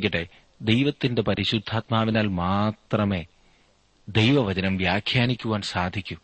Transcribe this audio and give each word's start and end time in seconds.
ഇരിക്കട്ടെ. 0.00 0.26
ദൈവത്തിന്റെ 0.62 1.22
പരിശുദ്ധാത്മാവിനാൽ 1.22 2.26
മാത്രമേ 2.26 3.26
ദൈവവചനം 4.08 4.76
വ്യാഖ്യാനിക്കുവാൻ 4.76 5.62
സാധിക്കൂ. 5.62 6.16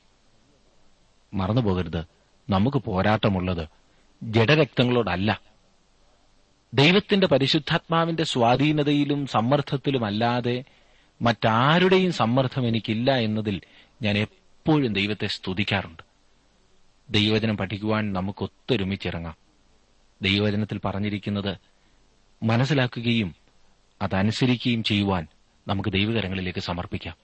മറന്നുപോകരുത്. 1.35 2.05
നമുക്ക് 2.51 2.77
പോരാട്ടമുള്ളത് 2.77 3.69
ജഡരക്തങ്ങളോടല്ല. 4.23 5.41
ദൈവത്തിന്റെ 6.75 7.27
പരിശുദ്ധാത്മാവിന്റെ 7.27 8.25
സ്വാധീനതയിലും 8.25 9.27
സമ്മർദ്ദത്തിലുമല്ലാതെ 9.27 10.65
മറ്റാരുടെയും 11.23 12.13
സമ്മർദ്ദം 12.13 12.69
എനിക്കില്ല 12.69 13.15
എന്നതിൽ 13.15 13.61
ഞാൻ 14.03 14.19
എപ്പോഴും 14.19 14.93
ദൈവത്തെ 14.93 15.27
സ്തുതിക്കാറുണ്ട്. 15.27 16.03
ദൈവവചനം 17.11 17.57
പഠിക്കുവാൻ 17.57 18.13
നമുക്ക് 18.13 18.43
ഒത്തൊരുമിച്ചിറങ്ങാം 18.43 19.35
ദൈവവചനത്തിൽ 20.23 20.81
പറഞ്ഞിരിക്കുന്നത് 20.85 21.59
മനസ്സിലാക്കുകയും 22.43 23.40
അതനുസരിക്കുകയും 24.03 24.85
ചെയ്യുവാൻ 24.85 25.27
നമുക്ക് 25.69 25.89
ദൈവകരങ്ങളിലേക്ക് 25.89 26.59
സമർപ്പിക്കാം. 26.59 27.17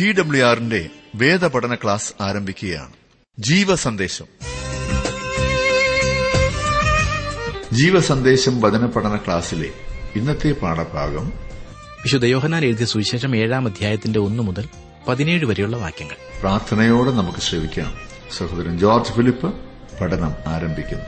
ടി 0.00 0.12
ഡബ്ല്യു 0.12 0.44
ആറിന്റെ 0.44 0.88
വേദപഠന 1.14 1.74
ക്ലാസ് 1.74 2.22
ആരംഭിക്കുകയാണ്. 2.22 2.92
ജീവസന്ദേശം. 3.38 4.57
ജീവസന്ദേശം 7.72 8.60
വചന 8.60 8.86
പഠന 8.86 9.16
ക്ലാസ്സിലെ 9.16 9.70
ഇന്നത്തെ 10.16 10.52
പാഠഭാഗം 10.52 11.32
വിശുദ്ധ 12.02 12.24
യോഹനാൻ 12.24 12.64
എഴുതിയ 12.64 12.84
സുവിശേഷം 12.84 13.36
ഏഴാം 13.36 13.66
അധ്യായത്തിന്റെ 13.66 14.18
ഒന്നു 14.18 14.42
മുതൽ 14.42 14.68
പതിനേഴ് 15.08 15.44
വരെയുള്ള 15.44 15.76
വാക്യങ്ങൾ. 15.76 16.16
പ്രാർത്ഥനയോടെ 16.40 17.10
നമുക്ക് 17.10 17.38
ശ്രമിക്കാം 17.38 17.94
സഹോദരൻ 18.36 18.78
ജോർജ് 18.78 19.12
ഫിലിപ്പ് 19.12 19.54
പഠനം 20.00 20.34
ആരംഭിക്കുന്നു. 20.46 21.04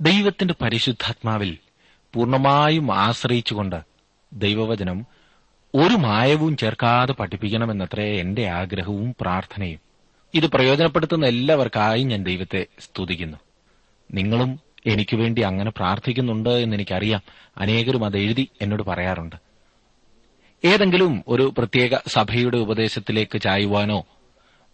ദൈവത്തിന്റെ 0.00 0.54
പരിശുദ്ധാത്മാവിൽ 0.62 1.58
പൂർണമായും 2.14 2.98
ആശ്രയിച്ചുകൊണ്ട് 2.98 3.80
ദൈവവചനം 4.32 5.06
ഒരു 5.74 5.94
മായവും 5.94 6.56
ചേർക്കാതെ 6.56 7.12
പഠിപ്പിക്കണമെന്നത്രേ 7.12 8.20
എന്റെ 8.20 8.48
ആഗ്രഹവും 8.48 9.16
പ്രാർത്ഥനയും. 9.20 9.80
ഇത് 10.34 10.46
പ്രയോജനപ്പെടുത്തുന്ന 10.46 11.26
എല്ലാവർക്കായി 11.26 12.02
ഞാൻ 12.02 12.24
ദൈവത്തെ 12.24 12.66
സ്തുതിക്കുന്നു. 12.80 13.38
നിങ്ങളും 14.14 14.60
എനിക്ക് 14.86 15.16
വേണ്ടി 15.16 15.42
അങ്ങനെ 15.42 15.70
പ്രാർത്ഥിക്കുന്നുണ്ട് 15.70 16.48
എന്ന് 16.48 16.76
എനിക്കറിയാം 16.76 17.20
അനേകരും 17.58 18.04
അത് 18.04 18.16
എഴുതി 18.16 18.48
എന്നോട് 18.60 18.82
പറയാറുണ്ട്. 18.82 19.36
ഏതെങ്കിലും 20.64 21.24
ഒരു 21.28 21.52
പ്രത്യേക 21.58 21.90
സഭയുടെ 22.08 22.58
ഉപദേശത്തിലേക്ക് 22.58 23.40
ചായുവാനോ 23.40 24.04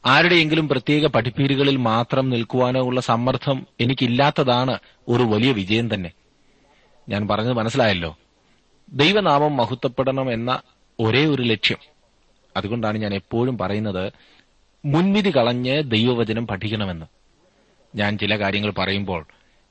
ആരുടെയെങ്കിലും 0.07 0.69
പ്രത്യേക 0.69 1.07
പഠിപ്പീരുകളിൽ 1.07 1.77
മാത്രം 1.77 2.29
നിൽക്കുവാനോ 2.29 2.81
ഉള്ള 2.81 3.01
സമ്മർദ്ദം 3.01 3.67
എനിക്കില്ലാത്തതാണ് 3.81 4.79
ഒരു 5.09 5.23
വലിയ 5.23 5.53
വിജയം 5.53 5.95
തന്നെ. 5.95 6.13
ഞാൻ 7.09 7.29
പറഞ്ഞത് 7.29 7.53
മനസ്സിലായല്ലോ. 7.53 8.19
ദൈവനാമം 8.93 9.57
മഹത്വപ്പെടണം 9.57 10.33
എന്ന 10.33 10.61
ഒരേ 11.01 11.27
ഒരു 11.27 11.43
ലക്ഷ്യം. 11.43 11.79
അതുകൊണ്ടാണ് 12.57 12.99
ഞാൻ 12.99 13.15
എപ്പോഴും 13.15 13.59
പറയുന്നത് 13.59 14.13
മുൻവിധി 14.85 15.31
കളഞ്ഞ് 15.37 15.83
ദൈവവചനം 15.83 16.47
പഠിക്കണമെന്ന്. 16.47 17.07
ഞാൻ 17.95 18.19
ചില 18.19 18.39
കാര്യങ്ങൾ 18.39 18.71
പറയുമ്പോൾ 18.71 19.27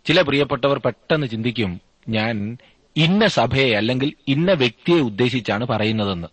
ചില 0.06 0.22
പ്രിയപ്പെട്ടവർ 0.22 0.78
പെട്ടെന്ന് 0.80 1.28
ചിന്തിക്കും 1.28 1.82
ഞാൻ 2.10 2.58
ഇന്ന 2.96 3.28
സഭയെ 3.28 3.74
അല്ലെങ്കിൽ 3.74 4.14
ഇന്ന 4.28 4.52
വ്യക്തിയെ 4.52 5.00
ഉദ്ദേശിച്ചാണ് 5.00 5.66
പറയുന്നതെന്ന്. 5.66 6.28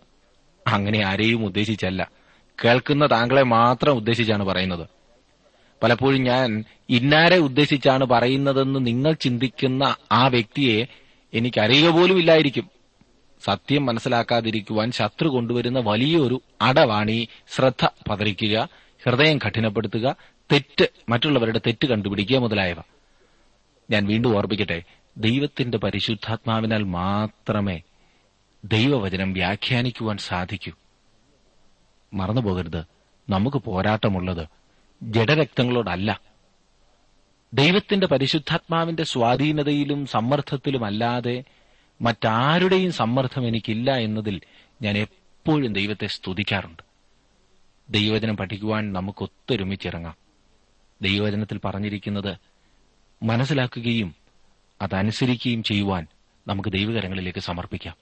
അങ്ങനെ 0.67 1.03
ആരെയും 1.03 1.45
ഉദ്ദേശിച്ചല്ല. 1.45 2.11
കേൾക്കുന്ന 2.65 3.11
താങ്കളെ 3.11 3.43
മാത്രം 3.43 3.93
ഉദ്ദേശിച്ചാണ് 3.93 4.45
പറയുന്നത്. 4.45 4.89
പലപ്പോഴും 5.83 6.23
ഞാൻ 6.23 6.65
ഇന്നാരെ 6.89 7.37
ഉദ്ദേശിച്ചാണ് 7.37 8.05
പറയുന്നതെന്ന് 8.05 8.87
നിങ്ങൾ 8.87 9.13
ചിന്തിക്കുന്ന 9.13 9.97
ആ 10.13 10.29
വ്യക്തിയെ 10.29 10.87
എനിക്കറിയുക 11.35 11.91
പോലും 11.91 12.19
ഇല്ലായിരിക്കും. 12.19 12.74
സത്യം 13.47 13.87
മനസ്സിലാക്കാതിരിക്കുവാൻ 13.87 14.91
ശത്രു 14.91 15.29
കൊണ്ടുവരുന്ന 15.29 15.79
വലിയൊരു 15.79 16.43
അടവാണി 16.63 17.29
ശ്രദ്ധ 17.49 17.89
പതറിക്കുക 18.11 18.69
ഹൃദയം 19.05 19.39
കഠിനപ്പെടുത്തുക 19.39 20.17
തെറ്റ് 20.53 20.87
മറ്റുള്ളവരുടെ 21.09 21.61
തെറ്റ് 21.67 21.87
കണ്ടുപിടിക്കുക 21.87 22.37
മുതലായവ. 22.37 22.77
ഞാൻ 23.91 24.07
വീണ്ടും 24.07 24.37
ഓർപ്പിക്കട്ടെ 24.37 24.83
ദൈവത്തിന്റെ 25.19 25.79
പരിശുദ്ധാത്മാവിനാൽ 25.79 26.83
മാത്രമേ 26.83 27.81
ദൈവവചനം 28.65 29.33
വ്യാഖ്യാനിക്കുവാൻ 29.33 30.17
സാധിക്കൂ. 30.17 30.73
മറന്നുപോകരുത് 32.15 32.85
നമുക്ക് 33.31 33.57
പോരാട്ടമുള്ളത് 33.57 34.47
ജഡരക്തങ്ങളോടല്ല. 35.03 36.21
ദൈവത്തിന്റെ 37.55 38.07
പരിശുദ്ധാത്മാവിന്റെ 38.07 39.05
സ്വാധീനതയിലും 39.05 40.07
സമ്മർദ്ദത്തിലുമല്ലാതെ 40.07 41.45
മറ്റാരുടെയും 42.01 42.93
സമ്മർദ്ദം 42.93 43.47
എനിക്കില്ല 43.47 43.97
എന്നതിൽ 43.97 44.41
ഞാൻ 44.83 44.99
എപ്പോഴും 44.99 45.73
ദൈവത്തെ 45.73 46.07
സ്തുതിക്കാറുണ്ട്. 46.07 46.83
ദൈവവചനം 47.91 48.37
പഠിക്കുവാൻ 48.37 48.93
നമുക്ക് 48.93 49.23
ഒത്തൊരുമിച്ചിറങ്ങാം 49.23 50.15
ദൈവവചനത്തിൽ 51.03 51.61
പറഞ്ഞിരിക്കുന്നത് 51.65 52.37
മനസ്സിലാക്കുകയും 53.23 54.15
അതനുസരിക്കുകയും 54.83 55.63
ചെയ്യുവാൻ 55.63 56.07
നമുക്ക് 56.47 56.69
ദൈവകരങ്ങളിലേക്ക് 56.69 57.39
സമർപ്പിക്കാം. 57.39 57.97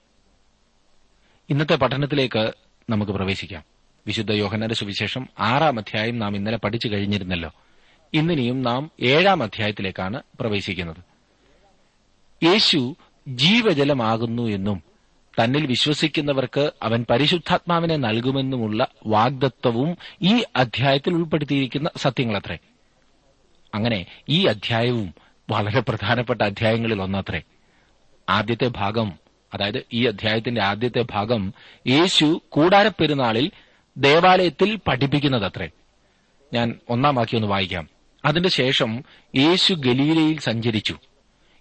ഇന്നത്തെ 1.49 1.75
പഠനത്തിലേക്ക് 1.75 2.53
നമുക്ക് 2.89 3.11
പ്രവേശിക്കാം. 3.11 3.63
വിശുദ്ധ 4.07 4.31
യോഹന്നാന്റെ 4.31 4.75
സുവിശേഷം 4.75 5.29
ആറാം 5.39 5.79
അധ്യായം 5.79 6.19
നാം 6.19 6.35
ഇന്നലെ 6.35 6.57
പഠിച്ചു 6.57 6.87
കഴിഞ്ഞിരുന്നല്ലോ. 6.87 7.53
ഇന്നിനിയും 8.13 8.61
നാം 8.61 8.91
ഏഴാം 9.01 9.43
അധ്യായത്തിലേക്കാണ് 9.43 10.21
പ്രവേശിക്കുന്നത്. 10.39 11.03
യേശു 12.45 12.95
ജീവജലമാകുന്നു 13.27 14.43
എന്നും 14.43 14.83
തന്നിൽ 15.43 15.65
വിശ്വസിക്കുന്നവർക്ക് 15.65 16.71
അവൻ 16.83 17.05
പരിശുദ്ധാത്മാവിനെ 17.09 17.95
നൽകുമെന്നുമുള്ള 17.95 18.87
വാഗ്ദത്വവും 19.07 19.97
ഈ 20.21 20.43
അധ്യായത്തിൽ 20.55 21.13
ഉൾപ്പെടുത്തിയിരിക്കുന്ന 21.13 21.89
സത്യങ്ങളത്രേ. 21.97 22.57
അങ്ങനെ 23.75 24.05
ഈ 24.29 24.45
അധ്യായവും 24.45 25.13
വളരെ 25.49 25.79
പ്രധാനപ്പെട്ട 25.79 26.41
അധ്യായങ്ങളിൽ 26.41 27.01
ഒന്നത്രേ. 27.01 27.41
ആദ്യത്തെ 28.29 28.67
ഭാഗം 28.67 29.13
അതായത് 29.53 29.83
ഈ 29.93 30.05
അധ്യായത്തിന്റെ 30.05 30.63
ആദ്യത്തെ 30.63 31.05
ഭാഗം 31.11 31.53
യേശു 31.87 32.41
കൂടാരപ്പെരുന്നാളിൽ 32.49 33.51
ദേവാലയത്തിൽ 33.97 34.79
പഠിപ്പിക്കുന്നതത്രേ. 34.87 35.69
ഞാൻ 36.53 36.79
ഒന്നാം 36.89 37.15
വാക്യം 37.15 37.37
ഒന്ന് 37.37 37.47
വായിക്കാം. 37.47 37.89
അതിന്റെ 38.25 38.49
ശേഷം 38.49 39.03
യേശു 39.35 39.73
ഗലീലയിൽ 39.73 40.39
സഞ്ചരിച്ചു. 40.39 40.97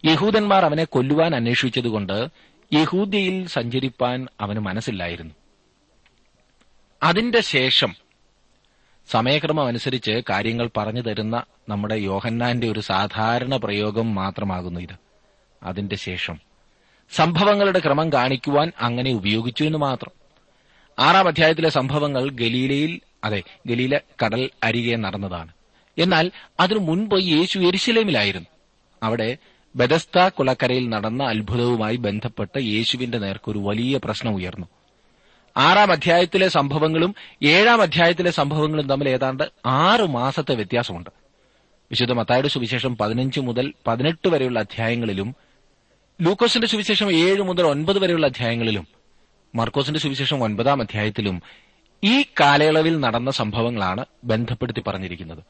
യഹൂദന്മാർ 0.05 0.65
അവനെ 0.65 0.85
കൊല്ലുവാൻ 0.85 1.37
അന്വേഷിച്ചതുകൊണ്ട് 1.37 2.29
യഹൂദ്യയിൽ 2.73 3.47
സഞ്ചരിപ്പാൻ 3.47 4.27
അവന് 4.41 4.59
മനസ്സില്ലായിരുന്നു. 4.59 5.35
അതിന്റെ 7.03 7.41
ശേഷം 7.41 7.95
സമയക്രമം 9.09 9.67
അനുസരിച്ച് 9.67 10.23
കാര്യങ്ങൾ 10.31 10.71
പറഞ്ഞു 10.77 11.01
തരുന്ന 11.01 11.45
നമ്മുടെ 11.69 11.95
യോഹന്നാന്റെ 11.95 12.69
ഒരു 12.69 12.81
സാധാരണ 12.81 13.57
പ്രയോഗം 13.57 14.15
മാത്രമാകുന്നു 14.15 14.81
ഇത്. 14.81 14.97
അതിന്റെ 15.63 15.97
ശേഷം 15.97 16.41
സംഭവങ്ങളുടെ 17.11 17.79
ക്രമം 17.79 18.13
കാണിക്കുവാൻ 18.13 18.73
അങ്ങനെ 18.81 19.13
ഉപയോഗിച്ചു 19.13 19.65
എന്ന് 19.65 19.79
മാത്രം. 19.79 20.13
ആറാം 20.99 21.29
അധ്യായത്തിലെ 21.29 21.69
സംഭവങ്ങൾ 21.69 22.31
ഗലീലയിൽ 22.31 23.01
അതെ 23.25 23.43
ഗലീല 23.67 23.99
കടൽ 24.25 24.51
അരികെ 24.63 24.97
നടന്നതാണ്. 24.97 25.53
എന്നാൽ 25.99 26.31
അതിനു 26.61 26.79
മുൻപ് 26.79 27.15
യേശു 27.15 27.59
എരിശിലേമിലായിരുന്നു 27.59 28.49
അവിടെ 29.03 29.37
ബദസ്ത 29.77 30.29
കുളക്കരയിൽ 30.29 30.89
നടന്ന 30.89 31.23
അത്ഭുതവുമായി 31.23 31.97
ബന്ധപ്പെട്ട് 31.97 32.59
യേശുവിന്റെ 32.59 33.19
നേർക്കൊരു 33.19 33.59
വലിയ 33.59 34.01
പ്രശ്നം 34.05 34.35
ഉയർന്നു. 34.35 34.67
ആറാം 35.57 35.93
അധ്യായത്തിലെ 35.93 36.49
സംഭവങ്ങളും 36.49 37.15
ഏഴാം 37.43 37.83
അധ്യായത്തിലെ 37.83 38.31
സംഭവങ്ങളും 38.31 38.89
തമ്മിൽ 38.89 39.09
ഏതാണ്ട് 39.09 39.43
ആറ് 39.67 40.01
മാസത്തെ 40.01 40.55
വ്യത്യാസമുണ്ട്. 40.55 41.11
വിശുദ്ധ 41.91 42.13
മത്തായുടെ 42.13 42.49
സുവിശേഷം 42.49 42.97
പതിനഞ്ച് 42.97 43.41
മുതൽ 43.41 43.73
പതിനെട്ട് 43.87 44.29
വരെയുള്ള 44.29 44.59
അധ്യായങ്ങളിലും 44.59 45.37
ലൂക്കോസിന്റെ 46.21 46.69
സുവിശേഷം 46.69 47.13
ഏഴ് 47.13 47.43
മുതൽ 47.43 47.63
ഒൻപത് 47.63 47.99
വരെയുള്ള 47.99 48.27
അധ്യായങ്ങളിലും 48.27 48.87
മർക്കോസിന്റെ 49.55 50.01
സുവിശേഷം 50.01 50.43
ഒൻപതാം 50.43 50.81
അധ്യായത്തിലും 50.81 51.43
ഈ 52.05 52.23
കാലയളവിൽ 52.23 53.01
നടന്ന 53.01 53.31
സംഭവങ്ങളാണ് 53.31 54.05
ബന്ധപ്പെടുത്തി 54.25 54.81
പറഞ്ഞിരിക്കുന്നത്. 54.81 55.43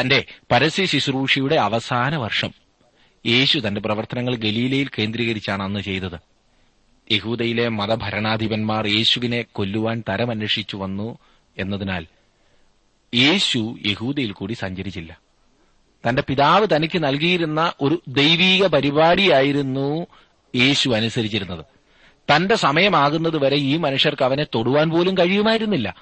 തന്റെ 0.00 0.24
പരസ്യ 0.52 0.86
ശുശ്രൂഷയുടെ 0.86 1.56
അവസാന 1.56 2.16
വർഷം 2.16 2.65
യേശു 3.26 3.58
തന്റെ 3.58 3.80
പ്രവർത്തനങ്ങൾ 3.80 4.36
ഗലീലയിൽ 4.36 4.88
കേന്ദ്രീകരിച്ചാണ് 4.98 5.62
അന്ന് 5.62 5.80
ചെയ്തത്. 5.80 6.18
യഹൂദയിലെ 7.12 7.68
മതഭരണാധിപന്മാർ 7.68 8.86
യേശുവിനെ 8.86 9.44
കൊല്ലുവാൻ 9.52 10.02
തരമന്വേഷിച്ചു 10.08 10.76
വന്നു 10.76 11.18
എന്നതിനാൽ 11.58 12.06
യേശു 13.14 13.78
യഹൂദയിൽ 13.86 14.32
കൂടി 14.32 14.52
സഞ്ചരിച്ചില്ല. 14.52 15.20
തന്റെ 16.08 16.22
പിതാവ് 16.22 16.66
തനിക്ക് 16.76 17.04
നൽകിയിരുന്ന 17.04 17.72
ഒരു 17.80 18.02
ദൈവീക 18.08 18.66
പരിപാടിയായിരുന്നു 18.66 20.06
യേശു 20.56 20.90
അനുസരിച്ചിരുന്നത്. 20.90 21.64
തന്റെ 22.34 22.54
സമയമാകുന്നതുവരെ 22.54 23.56
ഈ 23.56 23.76
മനുഷ്യർക്ക് 23.76 24.22
അവനെ 24.22 24.44
തൊടുവാൻ 24.44 24.90
പോലും 24.90 25.18
കഴിയുമായിരുന്നില്ല. 25.18 25.94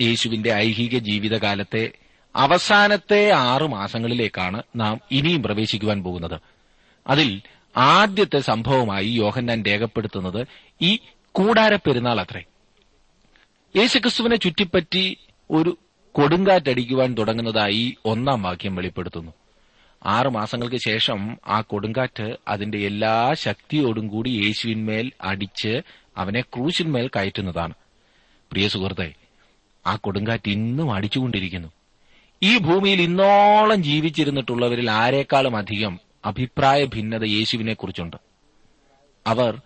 യേശുവിന്റെ 0.00 0.50
ഐഹിക 0.50 0.98
ജീവിതകാലത്തെ 0.98 1.92
അവസാനത്തെ 2.36 3.30
ആറു 3.30 3.66
മാസങ്ങളിലേക്കാണ് 3.66 4.62
നാം 4.76 5.00
ഇനിയും 5.10 5.42
പ്രവേശിക്കുവാൻ 5.42 6.02
പോകുന്നത്. 6.02 6.40
അതിൽ 7.06 7.42
ആദ്യത്തെ 7.76 8.38
സംഭവമായി 8.38 9.08
യോഹന്നാൻ 9.08 9.62
രേഖപ്പെടുത്തുന്നത് 9.62 10.46
ഈ 10.82 10.98
കൂടാര 11.32 11.76
പെരുന്നാൾ 11.76 12.20
അത്രേ. 12.20 12.44
യേശുക്രിസ്തുവിനെ 13.76 14.36
ചുറ്റിപ്പറ്റി 14.36 15.16
ഒരു 15.50 15.78
കൊടുങ്കാറ്റടിക്കുവാൻ 16.12 17.14
തുടങ്ങുന്നതായി 17.18 17.96
ഒന്നാം 18.04 18.42
വാക്യം 18.42 18.76
വെളിപ്പെടുത്തുന്നു. 18.76 19.32
ആറു 20.06 20.28
മാസങ്ങൾക്ക് 20.28 20.76
ശേഷം 20.76 21.36
ആ 21.46 21.60
കൊടുങ്കാറ്റ് 21.60 22.36
അതിന്റെ 22.48 22.78
എല്ലാ 22.78 23.32
ശക്തിയോടും 23.32 24.08
കൂടി 24.08 24.28
യേശുവിന്മേൽ 24.28 25.12
അടിച്ച് 25.20 25.82
അവനെ 26.16 26.40
ക്രൂശിന്മേൽ 26.40 27.08
കയറ്റുന്നതാണ്. 27.08 27.74
പ്രിയ 28.52 28.68
സുഹൃത്തെ 28.68 29.12
ആ 29.86 29.96
കൊടുങ്കാറ്റ് 29.96 30.50
ഇന്നും 30.50 30.92
അടിച്ചുകൊണ്ടിരിക്കുന്നു. 30.92 31.68
ഈ 32.44 32.58
ഭൂമിയിൽ 32.58 33.02
ഇന്നോളം 33.02 33.82
ജീവിച്ചിരുന്നിട്ടുള്ളവരിൽ 33.82 34.90
ആരെക്കാളും 34.90 35.56
അധികം 35.56 36.00
അഭിപ്രായ 36.24 36.84
ഭിന്നത 36.84 37.24
യേശുവിനെക്കുറിച്ചുണ്ട്. 37.24 38.16
അവർ 39.26 39.60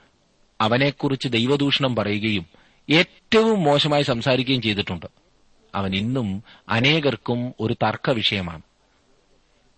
അവനെക്കുറിച്ച് 0.61 1.29
ദൈവദൂഷണം 1.29 1.97
പറയുകയും 1.97 2.47
ഏറ്റവും 2.91 3.63
മോശമായി 3.63 4.03
സംസാരിക്കുകയും 4.03 4.63
ചെയ്തിട്ടുണ്ട്. 4.63 5.07
അവൻ 5.75 5.95
ഇന്നും 5.95 6.43
അനേകർക്കും 6.69 7.55
ഒരു 7.61 7.75
തർക്ക 7.75 8.11
വിഷയമാണ് 8.11 8.63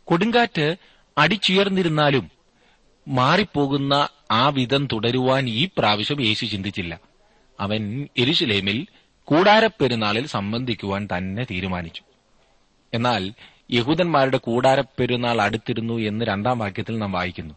കൊടുങ്കാറ്റ് 0.04 0.76
അടിച്ചുയർന്നിരുന്നാലും 1.18 2.30
മാറിപ്പോകുന്ന 3.08 4.08
ആ 4.30 4.48
വിധം 4.48 4.88
തുടരുവാൻ 4.92 5.48
ഈ 5.48 5.68
പ്രാവശ്യം 5.78 6.22
യേശു 6.22 6.46
ചിന്തിച്ചില്ല. 6.46 7.00
അവൻ 7.60 8.08
എരുശിലേമിൽ 8.16 8.86
കൂടാരപ്പെരുന്നാളിൽ 9.24 10.26
സംബന്ധിക്കുവാൻ 10.26 11.08
തന്നെ 11.16 11.44
തീരുമാനിച്ചു. 11.44 12.02
എന്നാൽ 12.94 13.32
യഹൂദന്മാരുടെ 13.70 14.38
കൂടാരപ്പെരുന്നാൾ 14.38 15.42
അടുത്തിരുന്നു 15.42 15.94
എന്ന് 15.94 16.24
രണ്ടാം 16.24 16.58
വാക്യത്തിൽ 16.58 16.98
നാം 16.98 17.12
വായിക്കുന്നു. 17.12 17.54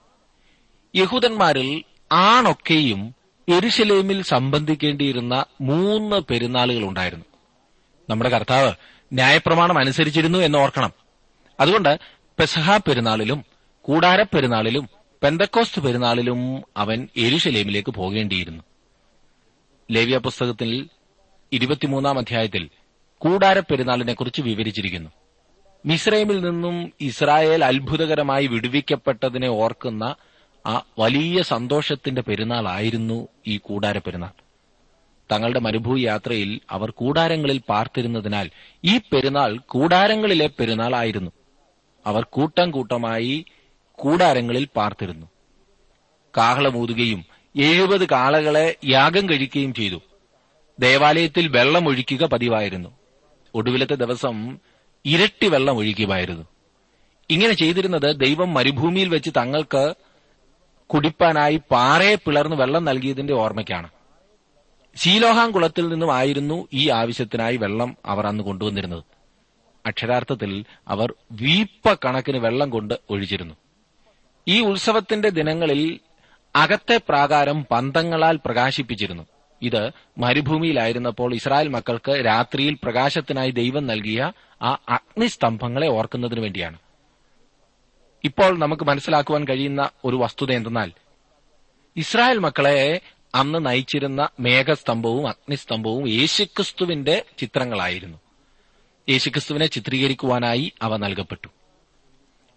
യഹൂദന്മാരിൽ 0.95 1.83
ആണൊക്കെയും 2.11 3.15
എരുശലേമിൽ 3.49 4.21
സംബന്ധിക്കേണ്ടിയിരുന്ന 4.21 5.45
മൂന്ന് 5.61 6.21
പെരുന്നാളുകൾ 6.29 6.83
ഉണ്ടായിരുന്നു. 6.83 7.25
നമ്മുടെ 8.09 8.29
കർത്താവ് 8.29 8.73
ന്യായപ്രമാണം 9.13 9.79
അനുസരിച്ചിരുന്നു 9.79 10.39
എന്ന് 10.39 10.57
ഓർക്കണം. 10.57 10.91
അതുകൊണ്ട് 11.59 11.99
പെസഹ 12.39 12.77
പെരുന്നാളിലും 12.77 13.45
കൂടാര 13.81 14.21
പെരുന്നാളിലും 14.21 14.89
പെന്തക്കോസ്റ്റ് 15.23 15.81
പെരുന്നാളിലും 15.81 16.63
അവൻ 16.77 17.07
എരുശലേമിലേക്ക് 17.17 17.91
പോകേണ്ടിയിരുന്നു. 17.91 18.63
ലേവ്യ 19.91 20.17
പുസ്തകത്തിൽ 20.17 20.89
ഇരുപത്തിമൂന്നാം 21.51 22.17
അധ്യായത്തിൽ 22.17 22.69
കൂടാര 23.17 23.59
പെരുന്നാളിനെക്കുറിച്ച് 23.59 24.41
വിവരിച്ചിരിക്കുന്നു. 24.41 25.09
മിസ്രൈമിൽ 25.85 26.41
നിന്നും 26.41 26.93
ഇസ്രായേൽ 27.01 27.65
അത്ഭുതകരമായി 27.65 28.47
വിടുവിക്കപ്പെട്ടതിനെ 28.47 29.47
ഓർക്കുന്ന 29.47 30.15
ആ 30.65 30.85
വലിയ 30.99 31.41
സന്തോഷത്തിന്റെ 31.41 32.21
പെരുന്നാളായിരുന്നു 32.21 33.27
ഈ 33.47 33.57
കൂടാര 33.57 33.97
പെരുന്നാൾ. 33.97 34.29
തങ്ങളുടെ 35.31 35.59
മരുഭൂ 35.59 35.97
യാത്രയിൽ 35.97 36.61
അവർ 36.69 36.91
കൂടാരങ്ങളിൽ 36.91 37.61
പാർത്തിരുന്നതിനാൽ 37.69 38.49
ഈ 38.83 38.97
പെരുന്നാൾ 38.97 39.57
കൂടാരങ്ങളിലെ 39.57 40.49
പെരുന്നാളായിരുന്നു. 40.59 41.31
അവർ 42.05 42.23
കൂട്ടം 42.23 42.71
കൂട്ടമായി 42.71 43.45
കൂടാരങ്ങളിൽ 43.91 44.67
പാർത്തിരുന്നു. 44.75 45.27
കാഹളമൂതുകയും 46.37 47.25
എഴുപത് 47.55 48.09
കാളകളെ 48.09 48.75
യാഗം 48.85 49.29
കഴിക്കുകയും 49.29 49.73
ചെയ്തു. 49.73 50.01
ദേവാലയത്തിൽ 50.79 51.47
വെള്ളമൊഴിക്കുക 51.47 52.25
പതിവായിരുന്നു. 52.25 52.89
ഒടുവിലത്തെ 53.53 53.95
ദിവസം 53.95 54.57
ഇരട്ടി 55.05 55.47
വെള്ളം 55.47 55.77
ഒഴിക്കുമായിരുന്നു 55.77 56.45
ഇങ്ങനെ 57.29 57.53
ചെയ്തിരുന്നത് 57.53 58.15
ദൈവം 58.15 58.53
മരുഭൂമിയിൽ 58.53 59.09
വെച്ച് 59.09 59.29
തങ്ങൾക്ക് 59.37 59.93
കുടിപ്പാനായി 60.87 61.61
പാറയെ 61.71 62.15
പിളർന്ന് 62.15 62.55
വെള്ളം 62.55 62.85
നൽകിയതിന്റെ 62.85 63.33
ഓർമ്മയ്ക്കാണ്. 63.33 63.89
ശീലോഹാം 64.95 65.51
കുളത്തിൽ 65.51 65.89
നിന്നുമായിരുന്നു 65.89 66.67
ഈ 66.73 66.89
ആവശ്യത്തിനായി 66.89 67.57
വെള്ളം 67.57 67.97
അവർ 68.05 68.27
അന്ന് 68.27 68.43
കൊണ്ടുവന്നിരുന്നത്. 68.43 69.03
അക്ഷരാർത്ഥത്തിൽ 69.85 70.65
അവർ 70.87 71.13
വീപ്പ 71.31 71.93
കണക്കിന് 71.93 72.37
വെള്ളം 72.37 72.69
കൊണ്ട് 72.69 72.93
ഒഴിച്ചിരുന്നു. 73.09 73.55
ഈ 74.47 74.61
ഉത്സവത്തിന്റെ 74.61 75.29
ദിനങ്ങളിൽ 75.29 75.99
അകത്തെ 76.55 77.01
പ്രാകാരം 77.09 77.65
പന്തങ്ങളാൽ 77.71 78.39
പ്രകാശിപ്പിച്ചിരുന്നു. 78.45 79.23
ഇത് 79.63 79.91
മരുഭൂമിയിലായിരുന്നപ്പോൾ 80.17 81.33
ഇസ്രായേൽ 81.33 81.67
മക്കൾക്ക് 81.67 82.25
രാത്രിയിൽ 82.25 82.77
പ്രകാശത്തിനായി 82.83 83.51
ദൈവം 83.51 83.87
നൽകിയ 83.87 84.31
ആ 84.61 84.77
അഗ്നിസ്തംഭങ്ങളെ 84.89 85.87
ഓർക്കുന്നതിനു 85.87 86.41
വേണ്ടിയാണ്. 86.41 86.77
ഇപ്പോൾ 88.23 88.59
നമുക്ക് 88.59 88.83
മനസ്സിലാക്കുവാൻ 88.83 89.47
കഴിയുന്ന 89.47 89.89
ഒരു 90.05 90.15
വസ്തുത 90.15 90.51
എന്തെന്നാൽ 90.51 90.91
ഇസ്രായേൽ 91.97 92.39
മക്കളെ 92.39 93.01
അന്ന് 93.35 93.65
നയിച്ചിരുന്ന 93.65 94.29
മേഘസ്തംഭവും 94.39 95.27
അഗ്നിസ്തംഭവും 95.27 96.09
യേശുക്രിസ്തുവിന്റെ 96.09 97.25
ചിത്രങ്ങളായിരുന്നു. 97.37 98.17
യേശുക്രിസ്തുവിനെ 99.09 99.65
ചിത്രീകരിക്കുവാനായി 99.65 100.71
അവ 100.81 100.97
നൽകപ്പെട്ടു. 100.97 101.47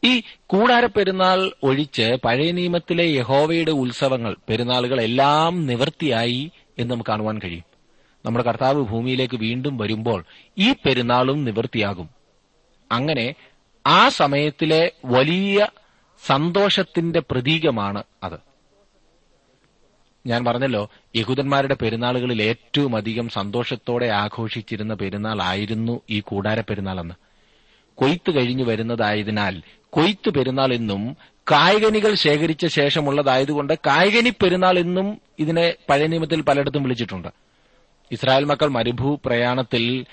ഈ 0.05 0.23
കൂടാര 0.47 0.87
പെരുന്നാൾ 0.87 1.53
ഒഴിച്ച് 1.62 2.17
പഴയ 2.25 2.50
നിയമത്തിലെ 2.50 3.05
യഹോവയുടെ 3.05 3.70
ഉത്സവങ്ങൾ 3.70 4.37
പെരുന്നാളുകൾ 4.49 5.00
എല്ലാം 5.00 5.67
നിവൃത്തിയായി 5.67 6.50
എന്ന് 6.78 6.94
നമുക്ക് 6.94 7.11
കാണുവാൻ 7.11 7.38
കഴിയും. 7.38 7.64
നമ്മുടെ 8.26 8.44
കർത്താവ് 8.44 8.82
ഭൂമിയിലേക്ക് 8.82 9.37
വീണ്ടും 9.37 9.78
വരുമ്പോൾ 9.78 10.25
ഈ 10.58 10.73
പെരുന്നാളും 10.73 11.44
നിവൃത്തിയാകും. 11.44 12.11
അങ്ങനെ 12.93 13.34
ആ 13.87 14.08
സമയത്തിലെ 14.08 14.93
വലിയ 15.05 15.69
സന്തോഷത്തിന്റെ 16.26 17.23
പ്രതീകമാണ് 17.31 18.02
അത്. 18.23 18.38
ഞാൻ 20.26 20.44
പറഞ്ഞല്ലോ 20.44 20.90
യഹൂദന്മാരുടെ 21.17 21.76
പെരുന്നാളുകളിൽ 21.82 22.43
ഏറ്റവും 22.43 22.96
അധികം 22.96 23.29
സന്തോഷത്തോടെ 23.29 24.06
ആഘോഷിച്ചിരുന്ന 24.06 24.94
പെരുന്നാൾ 24.94 25.43
ആയിരുന്നു 25.43 26.01
ഈ 26.10 26.20
കൂടാര 26.20 26.60
പെരുന്നാൾ 26.60 27.01
എന്ന് 27.01 27.15
കൊയ്ത്ത് 27.94 28.34
കഴിഞ്ഞു 28.34 28.65
വരുന്നതായതിനാൽ 28.65 29.62
കൊയ്ത്ത് 29.91 30.31
പെരുന്നാൾ 30.31 30.74
എന്നും 30.74 31.17
കായ്കനികൾ 31.50 32.15
ശേഖരിച്ച 32.15 32.67
ശേഷമുള്ളതായതുകൊണ്ട് 32.67 33.79
കായകനി 33.86 34.31
പെരുന്നാൾ 34.31 34.79
എന്നും 34.79 35.20
ഇതിനെ 35.38 35.74
പഴയ 35.91 36.06
നിയമത്തിൽ 36.06 36.41
പലയിടത്തും 36.43 36.82
വിളിച്ചിട്ടുണ്ട്. 36.82 37.29
ഇസ്രായേൽ 38.10 38.44
മക്കൾ 38.44 38.69
മരുഭൂ 38.69 39.17
പ്രയാണത്തിൽ 39.24 40.06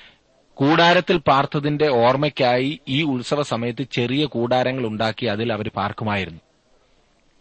കൂടാരത്തിൽ 0.54 1.18
പാർത്തതിന്റെ 1.18 1.88
ഓർമ്മയ്ക്കായി 1.88 2.80
ഈ 2.88 3.04
ഉത്സവ 3.04 3.42
സമയത്ത് 3.42 3.88
ചെറിയ 3.92 4.26
കൂടാരങ്ങൾ 4.26 4.88
ഉണ്ടാക്കി 4.88 5.26
അതിൽ 5.26 5.54
അവർ 5.54 5.72
പാർക്കുമായിരുന്നു. 5.76 6.40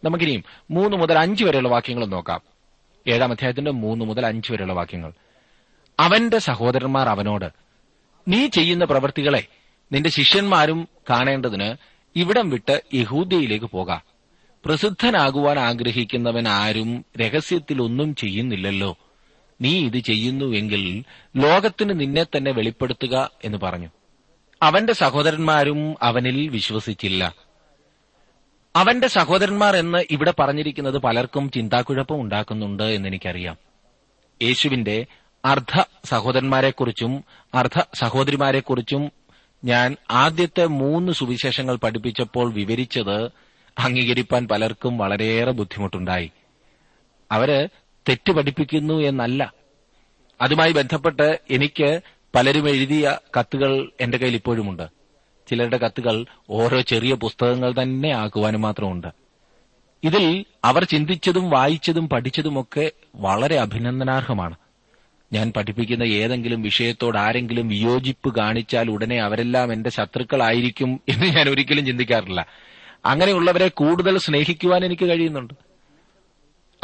നമുക്കിനിയും 0.04 0.44
മൂന്ന് 0.70 0.96
മുതൽ 0.96 1.18
അഞ്ച് 1.18 1.44
വരെയുള്ള 1.44 1.68
വാക്യങ്ങൾ 1.68 2.06
നോക്കാം. 2.06 2.40
ഏഴാം 3.08 3.30
അധ്യായത്തിന്റെ 3.30 3.70
മൂന്ന് 3.70 4.04
മുതൽ 4.04 4.26
അഞ്ച് 4.26 4.52
വരെയുള്ള 4.52 4.72
വാക്യങ്ങൾ. 4.72 5.12
അവന്റെ 6.00 6.38
സഹോദരന്മാർ 6.38 7.08
അവനോട് 7.08 7.52
നീ 8.28 8.46
ചെയ്യുന്ന 8.46 8.84
പ്രവൃത്തികളെ 8.84 9.46
നിന്റെ 9.92 10.11
ശിഷ്യന്മാരും 10.11 10.88
കാണേണ്ടതിന് 11.11 11.91
ഇവിടം 12.16 12.50
വിട്ട് 12.50 12.83
യഹൂദയിലേക്ക് 12.95 13.64
പോകാം. 13.64 14.02
പ്രസിദ്ധനാകുവാൻ 14.64 15.59
ആഗ്രഹിക്കുന്നവൻ 15.59 16.49
ആരും 16.49 17.04
രഹസ്യത്തിൽ 17.21 17.83
ഒന്നും 17.83 18.14
ചെയ്യുന്നില്ലല്ലോ. 18.14 18.99
നീ 19.61 19.87
ഇത് 19.87 19.99
ചെയ്യുന്നുവെങ്കിൽ 19.99 21.04
ലോകത്തിന് 21.37 22.00
നിന്നെ 22.00 22.25
തന്നെ 22.25 22.52
വെളിപ്പെടുത്തുക 22.52 23.31
എന്ന് 23.45 23.59
പറഞ്ഞു. 23.59 23.88
അവന്റെ 24.62 24.92
സഹോദരന്മാരും 24.92 25.95
അവനിൽ 26.02 26.49
വിശ്വസിച്ചില്ല. 26.49 27.35
അവന്റെ 28.76 29.07
സഹോദരന്മാർ 29.07 29.76
എന്ന് 29.76 30.04
ഇവിടെ 30.11 30.35
പറഞ്ഞിരിക്കുന്നത് 30.38 30.99
പലർക്കും 30.99 31.50
ചിന്താക്കുഴപ്പം 31.50 32.21
ഉണ്ടാക്കുന്നുണ്ട് 32.21 32.83
എന്ന് 32.83 33.09
എനിക്കറിയാം 33.09 33.57
യേശുവിന്റെ 34.42 35.07
അർദ്ധ 35.45 35.85
സഹോദരന്മാരെക്കുറിച്ചും 36.04 37.25
അർദ്ധ 37.54 37.83
സഹോദരിമാരെക്കുറിച്ചും 37.95 39.12
ഞാൻ 39.64 39.97
ആദ്യത്തെ 40.11 40.66
മൂന്ന് 40.66 41.12
സുവിശേഷങ്ങൾ 41.12 41.76
പഠിപ്പിച്ചപ്പോൾ 41.76 42.52
വിവരിച്ചത് 42.52 43.25
അംഗീകരിപ്പാൻ 43.78 44.49
പലർക്കും 44.49 44.99
വളരെയേറെ 44.99 45.50
ബുദ്ധിമുട്ടുണ്ടായി. 45.50 46.31
അവർ 47.33 47.69
തെറ്റ് 48.09 48.33
പഠിപ്പിക്കുന്നു 48.33 48.95
എന്നല്ല. 48.95 49.52
അതുമായി 50.40 50.73
ബന്ധപ്പെട്ട് 50.73 51.40
എനിക്ക് 51.50 52.00
പലരും 52.35 52.69
എഴുതിയ 52.69 53.19
കത്തുകൾ 53.38 53.92
എന്റെ 54.00 54.19
കയ്യിൽ 54.19 54.35
ഇപ്പോഴുമുണ്ട്. 54.35 54.88
ചിലരുടെ 55.49 55.76
കത്തുകൾ 55.76 56.26
ഓരോ 56.50 56.81
ചെറിയ 56.81 57.14
പുസ്തകങ്ങൾ 57.14 57.75
തന്നെ 57.83 58.12
ആക്കുവാനും 58.12 58.61
മാത്രമുണ്ട്. 58.61 59.07
ഇതിൽ 60.04 60.45
അവർ 60.64 60.85
ചിന്തിച്ചതും 60.85 61.50
വായിച്ചതും 61.50 62.09
പഠിച്ചതുമൊക്കെ 62.09 62.92
വളരെ 63.14 63.59
അഭിനന്ദനാർഹമാണ്. 63.59 64.57
ഞാൻ 65.32 65.52
പഠിപ്പിക്കുന്ന 65.56 66.02
ഏതെങ്കിലും 66.02 66.62
വിഷയത്തോട് 66.62 67.18
ആരെങ്കിലും 67.18 67.68
വിയോജിപ്പ് 67.68 68.36
കാണിച്ചാൽ 68.36 68.90
ഉടനെ 68.90 69.20
അവരെല്ലാം 69.20 69.72
എന്റെ 69.72 69.90
ശത്രുക്കളായിരിക്കും 69.90 71.00
എന്ന് 71.08 71.26
ഞാൻ 71.26 71.48
ഒരിക്കലും 71.48 71.86
ചിന്തിക്കാറില്ല. 71.86 72.46
അങ്ങനെയുള്ളവരെ 73.06 73.68
കൂടുതൽ 73.68 74.18
സ്നേഹിക്കുവാൻ 74.18 74.84
എനിക്ക് 74.84 75.04
കഴിയുന്നുണ്ട്. 75.06 75.54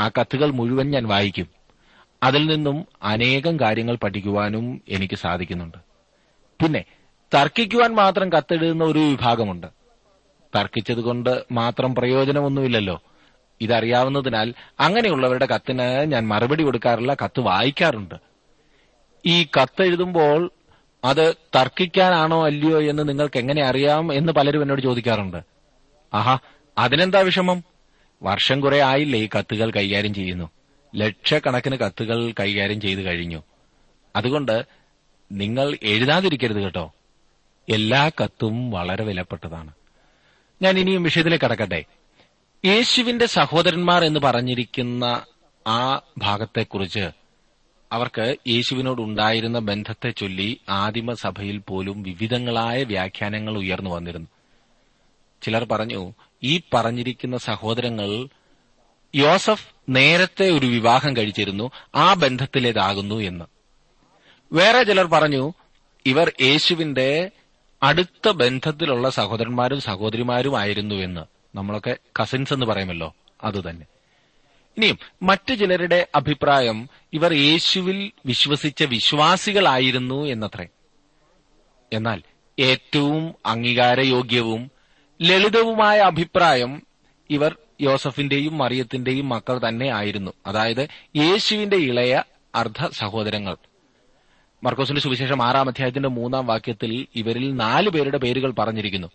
ആ 0.00 0.08
കത്തുകൾ 0.08 0.50
മുഴുവൻ 0.50 0.90
ഞാൻ 0.90 1.06
വായിക്കും. 1.06 1.46
അതിൽ 2.22 2.46
നിന്നും 2.46 2.86
അനേകം 3.02 3.60
കാര്യങ്ങൾ 3.60 3.96
പഠിക്കുവാനും 3.96 4.80
എനിക്ക് 4.88 5.14
സാധിക്കുന്നുണ്ട്. 5.14 5.78
പിന്നെ 6.64 6.84
തർക്കിക്കുവാൻ 7.34 7.94
മാത്രം 7.94 8.32
കത്തെഴുതുന്ന 8.32 8.84
ഒരു 8.84 8.98
വിഭാഗമുണ്ട്. 8.98 9.66
തർക്കിച്ചതുകൊണ്ട് 10.56 11.44
മാത്രം 11.52 11.94
പ്രയോജനമൊന്നുമില്ലല്ലോ. 11.94 13.02
ഇതറിയാവുന്നതിനാൽ 13.60 14.54
അങ്ങനെയുള്ളവരുടെ 14.80 15.46
കത്തിന് 15.46 16.12
ഞാൻ 16.12 16.28
മറുപടി 16.28 16.62
കൊടുക്കാറില്ല 16.62 17.14
കത്ത് 17.14 17.40
വായിക്കാറുണ്ട്. 17.40 18.27
ഈ 19.28 19.46
കത്തെഴുതുമ്പോൾ 19.60 20.50
അത് 21.04 21.34
തർക്കിക്കാനാണോ 21.56 22.46
അല്ലയോ 22.46 22.82
എന്ന് 22.82 23.08
നിങ്ങൾക്ക് 23.08 23.38
എങ്ങനെ 23.38 23.64
അറിയാം 23.64 24.12
എന്ന് 24.12 24.32
പലരും 24.32 24.62
എന്നോട് 24.62 24.82
ചോദിക്കാറുണ്ട്. 24.82 25.36
ആഹാ 26.14 26.38
അതിനെന്താ 26.78 27.20
വിഷമം? 27.20 27.64
വർഷം 28.22 28.60
കുറെ 28.60 28.82
ആയില്ലേ 28.82 29.20
ഈ 29.20 29.28
കത്തുകൾ 29.38 29.70
കൈകാര്യം 29.70 30.14
ചെയ്യുന്നു. 30.14 30.50
ലക്ഷക്കണക്കിന് 30.96 31.76
കത്തുകൾ 31.76 32.32
കൈകാര്യം 32.40 32.80
ചെയ്തു 32.80 33.00
കഴിഞ്ഞു. 33.00 33.42
അതുകൊണ്ട് 34.16 34.66
നിങ്ങൾ 35.32 35.76
എഴുതാതിരിക്കരുത് 35.82 36.56
കേട്ടോ. 36.56 36.92
എല്ലാ 37.68 38.10
കത്തും 38.24 38.70
വളരെ 38.70 39.04
വിലപ്പെട്ടതാണ്. 39.04 39.72
ഞാൻ 40.62 40.78
ഇനിയും 40.78 41.02
വിഷയത്തിലേക്ക് 41.02 41.44
കടക്കട്ടെ. 41.44 41.84
യേശുവിന്റെ 42.64 43.26
സഹോദരന്മാർ 43.26 44.04
എന്ന് 44.04 44.20
പറഞ്ഞിരിക്കുന്ന 44.20 45.22
ആ 45.66 46.00
ഭാഗത്തെക്കുറിച്ച് 46.18 47.10
അവർക്ക് 47.92 48.36
യേശുവിനോടുണ്ടായിരുന്ന 48.48 49.58
ബന്ധത്തെ 49.58 50.10
ചൊല്ലി 50.10 50.60
ആദിമസഭയിൽ 50.68 51.58
പോലും 51.58 52.02
വിവിധങ്ങളായ 52.02 52.82
വ്യാഖ്യാനങ്ങൾ 52.82 53.58
ഉയർന്നു 53.58 53.90
വന്നിരുന്നു. 53.90 54.28
ചിലർ 55.42 55.64
പറഞ്ഞു 55.64 56.12
ഈ 56.42 56.60
പറഞ്ഞിരിക്കുന്ന 56.74 57.36
സഹോദരങ്ങൾ 57.36 58.28
യോസഫ് 59.14 59.68
നേരത്തെ 59.88 60.50
ഒരു 60.50 60.66
വിവാഹം 60.66 61.16
കഴിച്ചിരുന്നു 61.16 61.70
ആ 61.94 62.14
ബന്ധത്തിലേതാകുന്നു 62.14 63.14
എന്ന്. 63.14 63.44
വേറെ 64.52 64.82
ചിലർ 64.82 65.06
പറഞ്ഞു 65.06 65.52
ഇവർ 66.06 66.32
യേശുവിന്റെ 66.40 67.30
അടുത്ത 67.82 68.28
ബന്ധത്തിലുള്ള 68.28 69.10
സഹോദരന്മാരും 69.10 69.80
സഹോദരിമാരുമായിരുന്നു 69.80 70.94
എന്ന്. 70.94 71.20
നമ്മളൊക്കെ 71.54 71.96
കസിൻസ് 72.22 72.54
എന്ന് 72.54 72.66
പറയുമല്ലോ 72.66 73.14
അതുതന്നെ. 73.44 73.86
ഇനിയും 74.78 74.98
മറ്റു 75.22 75.54
ചിലരുടെ 75.54 76.06
അഭിപ്രായം 76.14 76.88
ഇവർ 77.12 77.32
യേശുവിൽ 77.32 78.12
വിശ്വസിച്ച 78.26 78.84
വിശ്വാസികളായിരുന്നു 78.84 80.24
എന്നത്രേ. 80.24 80.66
എന്നാൽ 81.92 82.22
ഏറ്റവും 82.58 83.34
അംഗീകാരയോഗ്യവും 83.46 84.70
ലളിതവുമായ 85.22 85.98
അഭിപ്രായം 85.98 86.82
ഇവർ 87.30 87.56
യോസഫിന്റെയും 87.80 88.58
മറിയത്തിന്റെയും 88.58 89.28
മക്കൾ 89.28 89.60
തന്നെ 89.68 89.94
ആയിരുന്നു. 89.94 90.30
അതായത് 90.46 90.88
യേശുവിന്റെ 91.16 91.76
ഇളയ 91.76 92.22
അർദ്ധ 92.54 92.88
സഹോദരങ്ങൾ. 92.92 93.56
മർക്കോസിന്റെ 94.64 95.00
സുവിശേഷം 95.00 95.42
ആറാം 95.42 95.68
അധ്യായത്തിന്റെ 95.68 96.08
മൂന്നാം 96.08 96.46
വാക്യത്തിൽ 96.46 97.06
ഇവരിൽ 97.14 97.54
നാലു 97.54 97.90
പേരുടെ 97.90 98.18
പേരുകൾ 98.18 98.50
പറഞ്ഞിരിക്കുന്നു. 98.50 99.08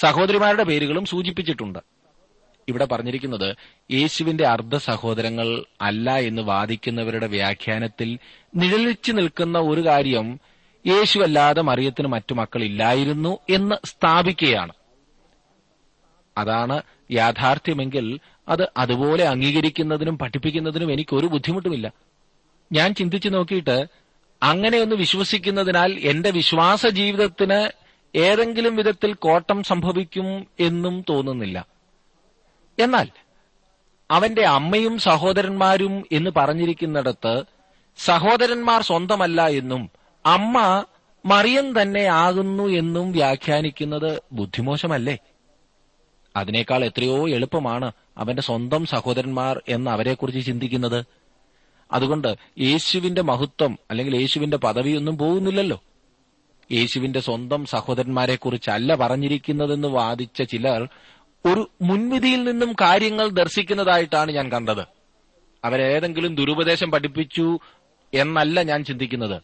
സഹോദരിമാരുടെ 0.00 0.64
പേരുകളും 0.64 1.06
സൂചിപ്പിച്ചിട്ടുണ്ട്. 1.06 1.99
ഇവിടെ 2.70 2.84
പറഞ്ഞിരിക്കുന്നത് 2.84 3.56
യേശുവിന്റെ 3.90 4.46
അർദ്ധ 4.46 4.76
സഹോദരങ്ങൾ 4.76 5.64
അല്ല 5.80 6.16
എന്ന് 6.16 6.42
വാദിക്കുന്നവരുടെ 6.42 7.26
വ്യാഖ്യാനത്തിൽ 7.26 8.18
നിഴലിച്ചു 8.56 9.12
നിൽക്കുന്ന 9.12 9.58
ഒരു 9.58 9.86
കാര്യം 9.86 10.40
യേശു 10.86 11.18
അല്ലാതെ 11.18 11.62
മറിയത്തിന് 11.62 12.08
മറ്റു 12.08 12.34
മക്കളില്ലായിരുന്നു 12.34 13.38
എന്ന് 13.50 13.86
സ്ഥാപിക്കുകയാണ്. 13.86 14.72
അതാണ് 16.38 16.82
യാഥാർത്ഥ്യമെങ്കിൽ 17.10 18.20
അത് 18.48 18.68
അതുപോലെ 18.76 19.24
അംഗീകരിക്കുന്നതിനും 19.24 20.18
പഠിപ്പിക്കുന്നതിനും 20.18 20.92
എനിക്കൊരു 20.92 21.26
ബുദ്ധിമുട്ടുമില്ല. 21.26 21.92
ഞാൻ 22.72 22.94
ചിന്തിച്ചു 22.94 23.28
നോക്കിയിട്ട് 23.28 23.86
അങ്ങനെയൊന്ന് 24.42 24.96
വിശ്വസിക്കുന്നതിനാൽ 24.96 25.98
എന്റെ 25.98 26.30
വിശ്വാസ 26.30 26.86
ജീവിതത്തിന് 26.86 27.70
ഏതെങ്കിലും 28.18 28.76
വിധത്തിൽ 28.76 29.14
കോട്ടം 29.14 29.62
സംഭവിക്കും 29.62 30.46
എന്നും 30.60 31.04
തോന്നുന്നില്ല. 31.08 31.66
എന്നാൽ 32.80 33.08
അവന്റെ 34.10 34.44
അമ്മയും 34.44 34.98
സഹോദരന്മാരും 34.98 36.04
എന്ന് 36.12 36.30
പറഞ്ഞിരിക്കുന്നിടത്ത് 36.36 37.42
സഹോദരന്മാർ 37.96 38.82
സ്വന്തമല്ല 38.82 39.46
എന്നും 39.46 39.90
അമ്മ 40.26 40.84
മറിയം 41.26 41.82
തന്നെ 41.82 42.04
ആകുന്നു 42.04 42.64
എന്നും 42.64 43.12
വ്യാഖ്യാനിക്കുന്നത് 43.12 44.22
ബുദ്ധിമോശമല്ലേ? 44.32 45.18
അതിനേക്കാൾ 46.36 46.84
എത്രയോ 46.84 47.28
എളുപ്പമാണ് 47.28 47.92
അവന്റെ 48.18 48.42
സ്വന്തം 48.42 48.86
സഹോദരന്മാർ 48.86 49.62
എന്ന് 49.68 49.90
അവരെക്കുറിച്ച് 49.90 50.46
ചിന്തിക്കുന്നത്. 50.46 51.04
അതുകൊണ്ട് 51.92 52.36
യേശുവിന്റെ 52.58 53.22
മഹത്വം 53.22 53.78
അല്ലെങ്കിൽ 53.90 54.16
യേശുവിന്റെ 54.16 54.56
പദവിയൊന്നും 54.56 55.18
പോകുന്നില്ലല്ലോ. 55.18 55.82
യേശുവിന്റെ 56.72 57.20
സ്വന്തം 57.20 57.66
സഹോദരന്മാരെക്കുറിച്ചല്ല 57.66 58.94
പറഞ്ഞിരിക്കുന്നതെന്ന് 58.94 59.88
വാദിച്ച 59.88 60.42
ചിലർ 60.42 60.88
ഒരു 61.46 61.70
മുൻവിധിയിൽ 61.82 62.44
നിന്നും 62.44 62.72
കാര്യങ്ങൾ 62.80 63.28
ദർശിക്കുന്നതായിട്ടാണ് 63.28 64.32
ഞാൻ 64.32 64.52
കണ്ടത്. 64.52 64.86
അവരേതെങ്കിലും 65.64 66.34
ദുരുപദേശം 66.34 66.90
പഠിപ്പിച്ചു 66.90 67.58
എന്നല്ല 68.14 68.62
ഞാൻ 68.62 68.84
ചിന്തിക്കുന്നത്. 68.84 69.42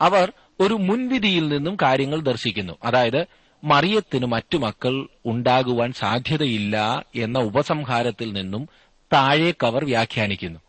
അവർ 0.00 0.32
ഒരു 0.60 0.74
മുൻവിധിയിൽ 0.74 1.48
നിന്നും 1.48 1.76
കാര്യങ്ങൾ 1.82 2.20
ദർശിക്കുന്നു. 2.20 2.72
അതായത് 2.84 3.26
മറിയത്തിന് 3.64 4.26
മറ്റു 4.26 4.56
മക്കൾ 4.56 5.08
ഉണ്ടാകുവാൻ 5.26 5.92
സാധ്യതയില്ല 5.92 7.04
എന്ന 7.16 7.38
ഉപസംഹാരത്തിൽ 7.38 8.32
നിന്നും 8.32 8.68
താഴേക്കവർ 9.12 9.84
വ്യാഖ്യാനിക്കുന്നു. 9.84 10.60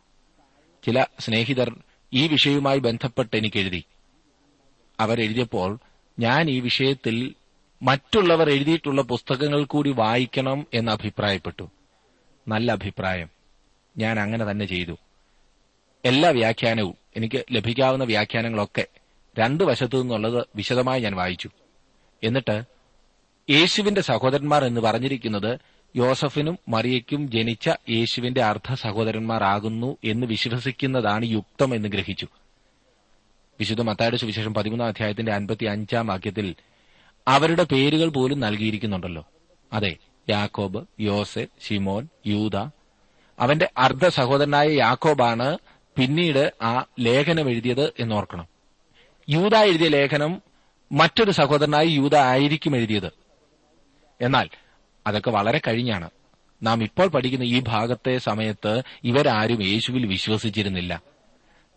ചില 0.86 1.06
സ്നേഹിതർ 1.20 1.78
ഈ 2.14 2.28
വിഷയവുമായി 2.28 2.80
ബന്ധപ്പെട്ട് 2.80 3.38
എനിക്ക് 3.38 3.60
എഴുതി 3.60 3.84
അവരെഴുതിയപ്പോൾ 5.00 5.80
ഞാൻ 6.20 6.50
ഈ 6.50 6.60
വിഷയത്തിൽ 6.60 7.36
മറ്റുള്ളവർ 7.82 8.50
എഴുതിയിട്ടുള്ള 8.50 9.02
പുസ്തകങ്ങൾ 9.02 9.64
കൂടി 9.64 9.92
വായിക്കണം 9.92 10.68
എന്ന് 10.74 10.92
അഭിപ്രായപ്പെട്ടു. 10.92 11.72
നല്ല 12.48 12.72
അഭിപ്രായം. 12.72 13.30
ഞാൻ 13.98 14.20
അങ്ങനെ 14.20 14.52
തന്നെ 14.52 14.66
ചെയ്തു. 14.66 14.98
എല്ലാ 16.06 16.30
വ്യാഖ്യാനവും 16.30 16.96
എനിക്ക് 17.18 17.46
ലഭിക്കാവുന്ന 17.52 18.04
വ്യാഖ്യാനങ്ങളൊക്കെ 18.04 18.88
രണ്ടു 19.40 19.64
വശത്തു 19.64 19.98
നിന്നുള്ളത് 19.98 20.46
വിശദമായി 20.56 21.02
ഞാൻ 21.02 21.16
വായിച്ചു. 21.16 21.50
എന്നിട്ട് 22.24 22.64
യേശുവിന്റെ 23.50 24.02
സഹോദരന്മാർ 24.02 24.66
എന്ന് 24.66 24.82
പറഞ്ഞിരിക്കുന്നത് 24.82 25.60
യോസഫിനും 25.96 26.60
മറിയയ്ക്കും 26.68 27.32
ജനിച്ച 27.32 27.70
യേശുവിന്റെ 27.90 28.44
അർദ്ധ 28.44 28.74
സഹോദരന്മാരാകുന്നു 28.74 29.98
എന്ന് 30.04 30.28
വിശ്വസിക്കുന്നതാണ് 30.28 31.26
യുക്തം 31.26 31.76
എന്ന് 31.76 31.90
ഗ്രഹിച്ചു. 31.90 32.28
വിശുദ്ധ 33.60 33.82
മത്തായുടെ 33.82 34.18
സുവിശേഷം 34.18 34.54
പതിമൂന്നാം 34.54 34.88
അധ്യായത്തിന്റെ 34.88 35.34
അൻപത്തി 35.34 35.66
അഞ്ചാം 35.66 36.08
വാക്യത്തിൽ 36.08 36.56
അവരുടെ 37.30 37.64
പേരുകൾ 37.64 38.10
പോലും 38.10 38.40
നൽകിയിരിക്കുന്നുണ്ടല്ലോ. 38.40 39.28
അതെ 39.74 39.96
യാക്കോബ് 40.30 40.86
യോസെ 41.00 41.48
ഷിമോൻ 41.68 42.08
യൂത 42.28 42.56
അവന്റെ 43.40 43.70
അർദ്ധ 43.78 44.08
സഹോദരനായ 44.08 44.68
യാക്കോബാണ് 44.68 45.58
പിന്നീട് 45.98 46.54
ആ 46.62 46.86
ലേഖനം 47.00 47.50
എഴുതിയത് 47.50 47.94
എന്നോർക്കണം. 48.00 48.48
യൂത 49.30 49.56
എഴുതിയ 49.56 49.88
ലേഖനം 49.88 50.42
മറ്റൊരു 50.92 51.32
സഹോദരനായി 51.32 51.88
യൂത 51.88 52.16
ആയിരിക്കും 52.16 52.76
എഴുതിയത്. 52.76 53.12
എന്നാൽ 54.22 54.50
അതൊക്കെ 55.08 55.30
വളരെ 55.32 55.62
കഴിഞ്ഞാണ്. 55.68 56.10
നാം 56.64 56.84
ഇപ്പോൾ 56.84 57.08
പഠിക്കുന്ന 57.08 57.44
ഈ 57.44 57.64
ഭാഗത്തെ 57.68 58.18
സമയത്ത് 58.18 58.82
ഇവരാരും 59.04 59.64
യേശുവിൽ 59.64 60.06
വിശ്വസിച്ചിരുന്നില്ല. 60.06 61.02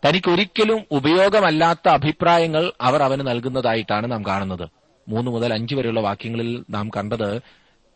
തനിക്കൊരിക്കലും 0.05 0.85
ഉപയോഗമല്ലാത്ത 0.91 1.89
അഭിപ്രായങ്ങൾ 1.89 2.71
അവർ 2.81 3.03
അവന് 3.03 3.27
നൽകുന്നതായിട്ടാണ് 3.27 4.11
നാം 4.11 4.25
കാണുന്നത്. 4.25 4.82
മൂന്ന് 5.07 5.31
മുതൽ 5.31 5.53
അഞ്ച് 5.53 5.75
വരെയുള്ള 5.75 5.99
വാക്യങ്ങളിൽ 5.99 6.65
നാം 6.69 6.89
കണ്ടത് 6.89 7.41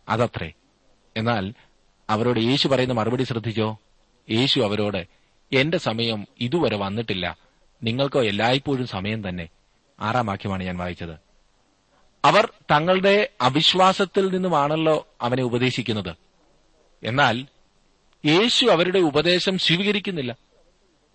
അതത്രേ. 0.09 0.51
എന്നാൽ 1.17 1.53
അവരോട് 2.09 2.39
യേശു 2.39 2.67
പറയുന്ന 2.67 2.93
മറുപടി 2.93 3.23
ശ്രദ്ധിച്ചോ? 3.23 3.79
യേശു 4.29 4.59
അവരോട് 4.59 5.07
എന്റെ 5.53 5.77
സമയം 5.77 6.27
ഇതുവരെ 6.39 6.77
വന്നിട്ടില്ല. 6.77 7.37
നിങ്ങൾക്കോ 7.83 8.23
എല്ലായ്പ്പോഴും 8.23 8.87
സമയം 8.87 9.29
തന്നെ. 9.29 9.49
ആറാം 9.99 10.25
വാക്യമാണ് 10.25 10.63
ഞാൻ 10.63 10.77
വായിച്ചത്. 10.77 11.27
അവർ 12.25 12.53
തങ്ങളുടെ 12.71 13.29
അവിശ്വാസത്തിൽ 13.41 14.31
നിന്നുമാണല്ലോ 14.31 15.07
അവനെ 15.21 15.43
ഉപദേശിക്കുന്നത്. 15.43 16.15
എന്നാൽ 17.03 17.45
യേശു 18.25 18.65
അവരുടെ 18.65 18.99
ഉപദേശം 18.99 19.57
സ്വീകരിക്കുന്നില്ല. 19.57 20.35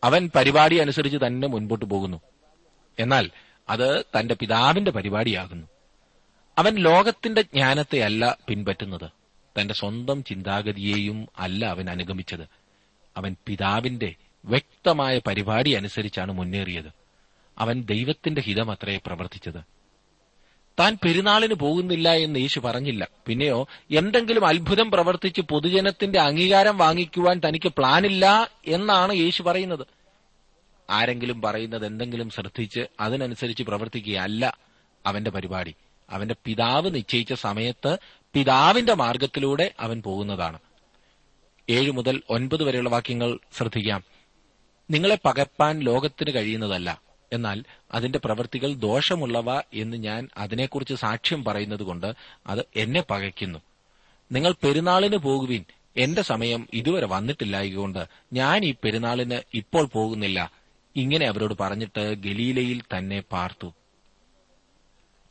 അവൻ 0.04 0.30
പരിപാടി 0.36 0.76
അനുസരിച്ച് 0.76 1.18
തന്നെ 1.26 1.48
മുൻപോട്ട് 1.48 1.84
പോകുന്നു. 1.84 2.20
എന്നാൽ 2.98 3.30
അത് 3.68 4.04
തന്റെ 4.04 4.34
പിതാവിന്റെ 4.34 4.90
പരിപാടിയാകുന്നു. 4.90 5.66
അവൻ 6.58 6.74
ലോകത്തിന്റെ 6.74 7.42
ജ്ഞാനത്തെയല്ല 7.42 8.38
പിൻപറ്റുന്നത്. 8.48 9.10
തന്റെ 9.60 9.74
സ്വന്തം 9.74 10.24
ചിന്താഗതിയെയും 10.24 11.28
അല്ല 11.38 11.64
അവൻ 11.64 11.90
അനുഗമിച്ചത്. 11.90 12.48
അവൻ 13.16 13.36
പിതാവിന്റെ 13.46 14.14
വ്യക്തമായ 14.44 15.20
പരിപാടി 15.26 15.70
അനുസരിച്ചാണ് 15.70 16.32
മുന്നേറിയത്. 16.32 16.92
അവൻ 17.58 17.82
ദൈവത്തിന്റെ 17.82 18.40
ഹിതമത്രേ 18.40 19.00
പ്രവർത്തിച്ചത്. 19.06 19.64
താൻ 20.80 20.98
പെരുന്നാളിന് 21.04 21.54
പോകുന്നില്ല 21.54 22.12
എന്ന് 22.12 22.40
യേശു 22.40 22.60
പറഞ്ഞില്ല. 22.60 23.08
പിന്നെയോ 23.26 23.68
എന്തെങ്കിലും 23.90 24.46
അത്ഭുതം 24.46 24.90
പ്രവർത്തിച്ച് 24.90 25.40
പൊതുജനത്തിന്റെ 25.40 26.20
അംഗീകാരം 26.20 26.78
വാങ്ങിക്കുവാൻ 26.78 27.40
തനിക്ക് 27.48 27.68
പ്ലാനില്ല 27.68 28.50
എന്നാണ് 28.66 29.14
യേശു 29.14 29.42
പറയുന്നത്. 29.42 29.86
ആരെങ്കിലും 30.90 31.42
പറയുന്നത് 31.42 31.86
എന്തെങ്കിലും 31.86 32.30
ശ്രദ്ധിച്ച് 32.30 32.80
അതിനനുസരിച്ച് 33.00 33.62
പ്രവർത്തിക്കുകയല്ല 33.62 34.58
അവന്റെ 35.06 35.30
പരിപാടി. 35.30 35.74
അവന്റെ 36.10 36.34
പിതാവ് 36.44 36.94
നിശ്ചയിച്ച 36.94 37.32
സമയത്ത് 37.32 37.98
പിതാവിന്റെ 38.34 38.94
മാർഗത്തിലൂടെ 38.94 39.74
അവൻ 39.80 40.02
പോകുന്നതാണ്. 40.02 40.58
ഏഴ് 41.70 41.90
മുതൽ 41.90 42.22
ഒൻപത് 42.30 42.62
വരെയുള്ള 42.62 42.88
വാക്യങ്ങൾ 42.88 43.38
ശ്രദ്ധിക്കാം. 43.56 44.02
നിങ്ങളെ 44.90 45.18
പകപ്പാൻ 45.24 45.78
ലോകത്തിന് 45.78 46.34
കഴിയുന്നതല്ല. 46.34 47.00
എന്നാൽ 47.32 47.64
അതിന്റെ 47.92 48.18
പ്രവൃത്തികൾ 48.18 48.74
ദോഷമുള്ളവ 48.74 49.62
എന്ന് 49.74 49.96
ഞാൻ 49.96 50.28
അതിനെക്കുറിച്ച് 50.36 50.94
സാക്ഷ്യം 50.94 51.44
പറയുന്നത് 51.44 51.82
കൊണ്ട് 51.82 52.14
അത് 52.46 52.64
എന്നെ 52.76 53.04
പകയ്ക്കുന്നു. 53.10 53.58
നിങ്ങൾ 54.32 54.52
പെരുന്നാളിന് 54.52 55.16
പോകുവിൻ. 55.16 55.64
എന്റെ 55.96 56.22
സമയം 56.22 56.68
ഇതുവരെ 56.72 57.06
വന്നിട്ടില്ലായതുകൊണ്ട് 57.06 58.06
ഞാൻ 58.32 58.64
ഈ 58.64 58.74
പെരുന്നാളിന് 58.84 59.40
ഇപ്പോൾ 59.54 59.84
പോകുന്നില്ല. 59.84 60.52
ഇങ്ങനെ 60.96 61.26
അവരോട് 61.26 61.54
പറഞ്ഞിട്ട് 61.60 62.14
ഗലീലയിൽ 62.14 62.82
തന്നെ 62.96 63.20
പാർത്തു. 63.20 63.74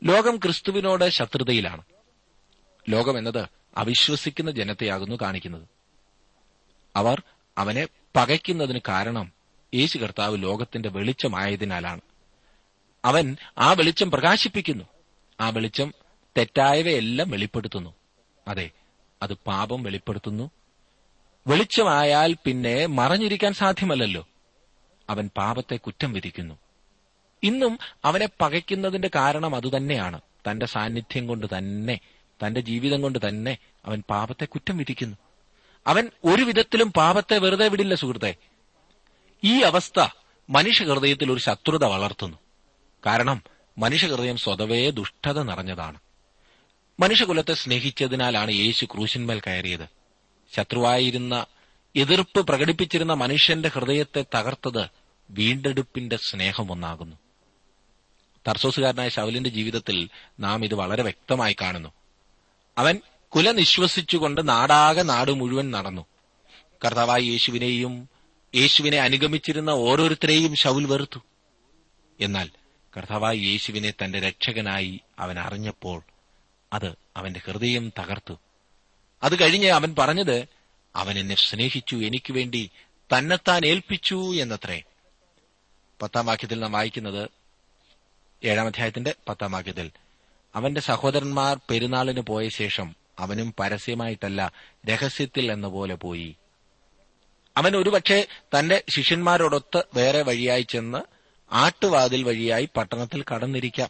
ലോകം 0.02 0.36
ക്രിസ്തുവിനോട് 0.36 1.08
ശത്രുതയിലാണ്. 1.08 1.82
ലോകം 2.88 3.18
എന്നത് 3.18 3.48
അവിശ്വസിക്കുന്ന 3.76 4.50
ജനത്തെയാകുന്നു 4.50 5.16
കാണിക്കുന്നത്. 5.22 5.68
അവർ 6.96 7.22
അവനെ 7.58 7.88
പകയ്ക്കുന്നതിന് 8.16 8.78
കാരണം 8.88 9.32
യേശു 9.74 9.98
കർത്താവ് 9.98 10.42
ലോകത്തിന്റെ 10.42 10.88
വെളിച്ചമായതിനാലാണ്. 10.88 12.00
അവൻ 13.04 13.36
ആ 13.58 13.72
വെളിച്ചം 13.72 14.10
പ്രകാശിപ്പിക്കുന്നു. 14.10 14.84
ആ 15.40 15.50
വെളിച്ചം 15.50 15.94
തെറ്റായവയെല്ലാം 16.38 17.30
വെളിപ്പെടുത്തുന്നു. 17.30 17.94
അതെ 18.48 18.70
അത് 19.22 19.32
പാപം 19.32 19.82
വെളിപ്പെടുത്തുന്നു. 19.82 20.50
വെളിച്ചമായാൽ 21.46 22.36
പിന്നെ 22.44 22.86
മറഞ്ഞിരിക്കാൻ 22.86 23.52
സാധ്യമല്ലല്ലോ. 23.52 24.28
അവൻ 25.10 25.30
പാപത്തെ 25.36 25.76
കുറ്റം 25.76 26.12
വിധിക്കുന്നു. 26.12 26.61
ഇന്നും 27.42 27.78
അവനെ 28.04 28.28
പകയ്ക്കുന്നതിന്റെ 28.40 29.10
കാരണം 29.14 29.56
അതുതന്നെയാണ് 29.56 30.20
തന്റെ 30.50 30.66
സാന്നിധ്യം 30.66 31.26
കൊണ്ട് 31.26 31.46
തന്നെ 31.58 32.00
തന്റെ 32.46 32.60
ജീവിതം 32.60 33.02
കൊണ്ട് 33.02 33.28
തന്നെ 33.28 33.58
അവൻ 33.86 34.02
പാപത്തെ 34.10 34.44
കുറ്റം 34.44 34.76
വിധിക്കുന്നു. 34.76 35.16
അവൻ 35.86 36.10
ഒരു 36.24 36.42
വിധത്തിലും 36.42 36.92
പാപത്തെ 36.92 37.38
വെറുതെ 37.38 37.68
വിടില്ല 37.68 37.94
സുഹൃത്തെ. 37.94 38.34
ഈ 39.44 39.60
അവസ്ഥ 39.60 40.08
മനുഷ്യഹൃദയത്തിൽ 40.50 41.32
ഒരു 41.32 41.40
ശത്രുത 41.40 41.84
വളർത്തുന്നു. 41.84 42.38
കാരണം 43.06 43.42
മനുഷ്യഹൃദയം 43.78 44.36
സ്വതവേ 44.36 44.90
ദുഷ്ടത 44.90 45.42
നിറഞ്ഞതാണ്. 45.42 45.98
മനുഷ്യകുലത്തെ 47.00 47.54
സ്നേഹിച്ചതിനാലാണ് 47.54 48.50
യേശു 48.50 48.84
ക്രൂശന്മേൽ 48.84 49.40
കയറിയത്. 49.40 49.88
ശത്രുവായിരുന്ന 50.56 51.46
എതിർപ്പ് 51.96 52.46
പ്രകടിപ്പിച്ചിരുന്ന 52.46 53.12
മനുഷ്യന്റെ 53.12 53.68
ഹൃദയത്തെ 53.68 54.24
തകർത്തത് 54.34 54.86
വീണ്ടെടുപ്പിന്റെ 55.30 56.16
സ്നേഹമൊന്നാകുന്നു. 56.16 57.16
തർസോസുകാരനായ 58.48 59.08
ശൗലിന്റെ 59.08 59.50
ജീവിതത്തിൽ 59.50 60.08
നാം 60.40 60.64
ഇത് 60.64 60.74
വളരെ 60.74 61.02
വ്യക്തമായി 61.02 61.56
കാണുന്നു. 61.60 61.92
അവൻ 62.78 63.00
കുല 63.28 63.50
നിശ്വസിച്ചുകൊണ്ട് 63.50 64.48
നാടാകെ 64.48 65.02
നാട് 65.02 65.30
മുഴുവൻ 65.30 65.70
നടന്നു. 65.70 66.06
കർത്താവായി 66.84 67.24
യേശുവിനെയും 67.24 68.08
യേശുവിനെ 68.54 68.98
അനുഗമിച്ചിരുന്ന 68.98 69.70
ഓരോരുത്തരെയും 69.70 70.54
ശൗൽ 70.54 70.84
വെറുത്തു. 70.84 71.20
എന്നാൽ 72.20 72.50
കർത്താവായി 72.96 73.38
യേശുവിനെ 73.38 73.92
തന്റെ 74.04 74.20
രക്ഷകനായി 74.20 75.00
അവൻ 75.18 75.38
അറിഞ്ഞപ്പോൾ 75.38 76.02
അത് 76.72 76.94
അവന്റെ 77.16 77.40
ഹൃദയം 77.44 77.92
തകർത്തു. 77.98 78.38
അത് 79.22 79.40
കഴിഞ്ഞ് 79.40 79.66
അവൻ 79.66 79.94
പറഞ്ഞത് 79.98 80.46
അവൻ 80.96 81.18
എന്നെ 81.18 81.34
സ്നേഹിച്ചു 81.34 81.96
എനിക്ക് 81.96 82.32
വേണ്ടി 82.32 82.70
തന്നെത്താൻ 83.18 83.66
ഏൽപ്പിച്ചു 83.66 84.34
എന്നത്രേ. 84.34 84.82
പത്താം 86.02 86.26
വാക്യത്തിൽ 86.26 86.60
നാം 86.60 86.72
വായിക്കുന്നത് 86.72 87.41
ഏഴാം 88.44 88.66
അധ്യായത്തിന്റെ 88.66 89.14
പത്താം 89.28 89.52
വാക്യത്തിൽ 89.52 89.90
അവന്റെ 90.54 90.80
സഹോദരന്മാർ 90.80 91.60
പെരുന്നാളിന് 91.70 92.20
പോയ 92.20 92.48
ശേഷം 92.48 92.96
അവനും 93.18 93.54
പരസ്യമായിട്ടല്ല 93.60 94.52
രഹസ്യത്തിൽ 94.86 95.52
എന്ന 95.52 95.68
പോലെ 95.68 95.94
പോയി. 95.94 96.36
അവൻ 97.56 97.76
ഒരുപക്ഷെ 97.76 98.26
തന്റെ 98.58 98.82
ശിഷ്യന്മാരോടൊത്ത് 98.88 99.84
വേറെ 99.94 100.22
വഴിയായി 100.22 100.62
ചെന്ന് 100.62 100.98
ആട്ടുവാതിൽ 101.52 102.22
വഴിയായി 102.22 102.68
പട്ടണത്തിൽ 102.76 103.24
കടന്നിരിക്കാം. 103.34 103.88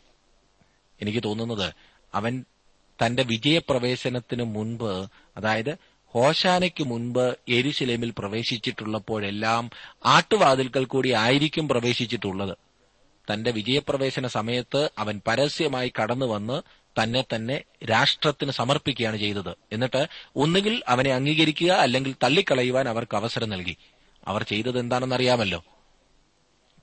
എനിക്ക് 1.01 1.23
തോന്നുന്നത് 1.23 1.73
അവൻ 2.15 2.45
തന്റെ 3.07 3.23
വിജയപ്രവേശനത്തിന് 3.23 4.43
മുൻപ് 4.43 5.07
അതായത് 5.37 5.77
ഹോശാനയ്ക്ക് 6.07 6.85
മുൻപ് 6.85 7.37
എരുശിലേമിൽ 7.49 8.15
പ്രവേശിച്ചിട്ടുള്ളപ്പോഴെല്ലാം 8.19 9.71
ആട്ടുവാതിൽക്കൽ 10.07 10.85
കൂടി 10.85 11.13
ആയിരിക്കും 11.13 11.69
പ്രവേശിച്ചിട്ടുള്ളത്. 11.69 12.57
തന്റെ 13.31 13.51
വിജയപ്രവേശന 13.51 14.27
സമയത്ത് 14.27 14.91
അവൻ 14.99 15.21
പരസ്യമായി 15.27 15.93
കടന്നു 16.03 16.27
വന്ന് 16.27 16.63
തന്നെ 17.03 17.25
തന്നെ 17.35 17.63
രാഷ്ട്രത്തിന് 17.91 18.51
സമർപ്പിക്കുകയാണ് 18.51 19.17
ചെയ്തത്. 19.17 19.55
എന്നിട്ട് 19.73 20.07
ഒന്നുകിൽ 20.37 20.83
അവനെ 20.89 21.11
അംഗീകരിക്കുക 21.11 21.71
അല്ലെങ്കിൽ 21.71 22.15
തള്ളിക്കളയുവാൻ 22.23 22.89
അവർക്ക് 22.89 23.17
അവസരം 23.17 23.51
നൽകി. 23.51 23.77
അവർ 24.27 24.43
ചെയ്തത് 24.43 24.79
എന്താണെന്നറിയാമല്ലോ 24.79 25.65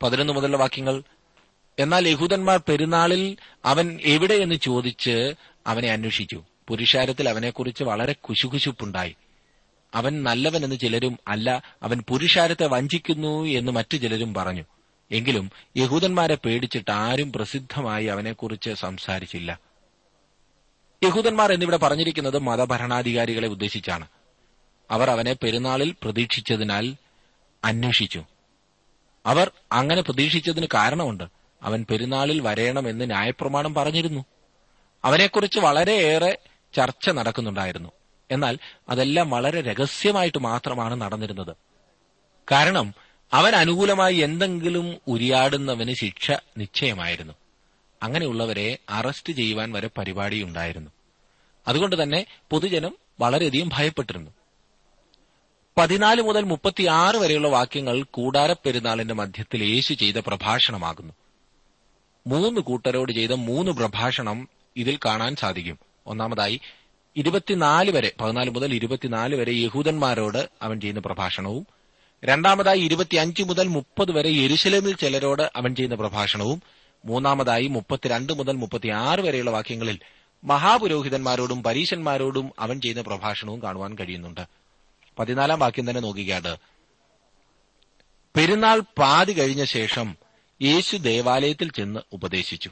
പതിനൊന്ന് 0.03 0.33
മുതലുള്ള 0.33 0.57
വാക്യങ്ങൾ. 0.57 1.03
എന്നാൽ 1.79 2.07
യഹൂദന്മാർ 2.07 2.61
പെരുന്നാളിൽ 2.67 3.37
അവൻ 3.65 3.99
എവിടെയെന്ന് 4.03 4.55
ചോദിച്ച് 4.55 5.33
അവനെ 5.67 5.91
അന്വേഷിച്ചു. 5.91 6.43
പുരുഷാരത്തിൽ 6.67 7.29
അവനെക്കുറിച്ച് 7.29 7.83
വളരെ 7.83 8.13
കുശുകുശുപ്പുണ്ടായി. 8.13 9.15
അവൻ 9.95 10.23
നല്ലവനെന്ന് 10.23 10.75
ചിലരും 10.75 11.19
അല്ല 11.27 11.63
അവൻ 11.83 12.03
പുരുഷാരത്തെ 12.09 12.67
വഞ്ചിക്കുന്നു 12.67 13.45
എന്ന് 13.45 13.71
മറ്റു 13.71 13.97
ചിലരും 13.97 14.33
പറഞ്ഞു. 14.33 14.63
എങ്കിലും 15.11 15.51
യഹൂദന്മാരെ 15.77 16.35
പേടിച്ചിട്ട് 16.35 16.91
ആരും 16.91 17.31
പ്രസിദ്ധമായി 17.31 18.05
അവനെക്കുറിച്ച് 18.05 18.73
സംസാരിച്ചില്ല. 18.73 19.59
യഹൂദന്മാർ 21.03 21.51
എന്നിവിടെ 21.53 21.77
പറഞ്ഞിരിക്കുന്നത് 21.77 22.39
മതഭരണാധികാരികളെ 22.39 23.47
ഉദ്ദേശിച്ചാണ്. 23.47 24.07
അവർ 24.91 25.09
അവനെ 25.09 25.33
പെരുന്നാളിൽ 25.33 25.95
പ്രതീക്ഷിച്ചതിനാൽ 26.03 26.95
അന്വേഷിച്ചു. 27.63 28.23
അവർ 29.25 29.51
അങ്ങനെ 29.71 30.01
പ്രതീക്ഷിച്ചതിന് 30.01 30.67
കാരണമുണ്ട്. 30.73 31.23
അവൻ 31.61 31.85
പെരുന്നാളിൽ 31.89 32.41
വരേണമെന്ന് 32.41 33.05
ന്യായപ്രമാണം 33.05 33.73
പറഞ്ഞിരുന്നു. 33.73 34.25
അവനെക്കുറിച്ച് 35.03 35.59
വളരെയേറെ 35.59 36.37
ചർച്ച 36.73 37.09
നടക്കുന്നുണ്ടായിരുന്നു. 37.09 37.89
എന്നാൽ 38.31 38.57
അതെല്ലാം 38.89 39.29
വളരെ 39.29 39.61
രഹസ്യമായിട്ട് 39.61 40.37
മാത്രമാണ് 40.37 41.01
നടന്നിരുന്നത്. 41.01 41.55
കാരണം 42.51 42.93
അവൻ 43.33 43.55
അനുകൂലമായി 43.55 44.15
എന്തെങ്കിലും 44.15 44.97
ഉരിയാടുന്നവന് 45.07 45.93
ശിക്ഷ 45.93 46.31
നിശ്ചയമായിരുന്നു. 46.57 47.33
അങ്ങനെയുള്ളവരെ 48.03 48.77
അറസ്റ്റ് 48.89 49.33
ചെയ്യുവാൻ 49.33 49.71
വരെ 49.71 49.89
പരിപാടിയുണ്ടായിരുന്നു. 49.97 50.91
അതുകൊണ്ട് 51.67 52.03
തന്നെ 52.03 52.25
പൊതുജനം 52.49 52.97
വളരെയധികം 53.19 53.69
ഭയപ്പെട്ടിരുന്നു. 53.73 54.31
പതിനാല് 55.77 56.21
മുതൽ 56.21 56.43
മുപ്പത്തിയാറ് 56.43 57.15
വരെയുള്ള 57.15 57.47
വാക്യങ്ങൾ 57.47 58.03
കൂടാര 58.03 58.53
പെരുന്നാളിന്റെ 58.53 59.13
മധ്യത്തിൽ 59.13 59.63
യേശു 59.63 59.93
ചെയ്ത 59.93 60.15
പ്രഭാഷണമാകുന്നു. 60.15 61.13
മൂന്ന് 62.27 62.61
കൂട്ടരോട് 62.61 63.11
ചെയ്ത 63.11 63.31
മൂന്ന് 63.31 63.71
പ്രഭാഷണം 63.71 64.49
ഇതിൽ 64.77 64.99
കാണാൻ 65.05 65.35
സാധിക്കും. 65.35 65.79
ഒന്നാമതായി 66.07 66.61
ഇരുപത്തിനാല് 67.15 67.91
വരെ 67.91 68.11
പതിനാല് 68.21 68.49
മുതൽ 68.49 68.73
ഇരുപത്തിനാല് 68.73 69.35
വരെ 69.35 69.51
യഹൂദന്മാരോട് 69.51 70.49
അവൻ 70.61 70.81
ചെയ്യുന്ന 70.81 71.01
പ്രഭാഷണവും 71.01 71.67
രണ്ടാമതായി 72.25 72.79
ഇരുപത്തിയഞ്ച് 72.79 73.43
മുതൽ 73.43 73.67
മുപ്പത് 73.67 74.11
വരെ 74.11 74.29
യെരുശലേമിൽ 74.29 74.95
ചിലരോട് 74.95 75.51
അവൻ 75.55 75.75
ചെയ്യുന്ന 75.75 75.95
പ്രഭാഷണവും 75.95 76.61
മൂന്നാമതായി 77.05 77.67
മുപ്പത്തിരണ്ട് 77.67 78.33
മുതൽ 78.33 78.51
മുപ്പത്തിയാറ് 78.51 79.19
വരെയുള്ള 79.19 79.51
വാക്യങ്ങളിൽ 79.51 79.99
മഹാപുരോഹിതന്മാരോടും 80.43 81.63
പരീശന്മാരോടും 81.63 82.51
അവൻ 82.59 82.81
ചെയ്യുന്ന 82.81 83.01
പ്രഭാഷണവും 83.01 83.61
കാണുവാൻ 83.61 83.95
കഴിയുന്നുണ്ട്. 83.95 84.47
പതിനാലാം 85.19 85.59
വാക്യം 85.59 85.89
തന്നെ 85.89 86.01
നോക്കുകയാണ് 86.01 86.57
പെരുന്നാൾ 88.35 88.79
പാതി 88.79 89.33
കഴിഞ്ഞ 89.33 89.63
ശേഷം 89.63 90.17
യേശു 90.61 90.97
ദേവാലയത്തിൽ 90.97 91.71
ചെന്ന് 91.71 91.99
ഉപദേശിച്ചു. 92.11 92.71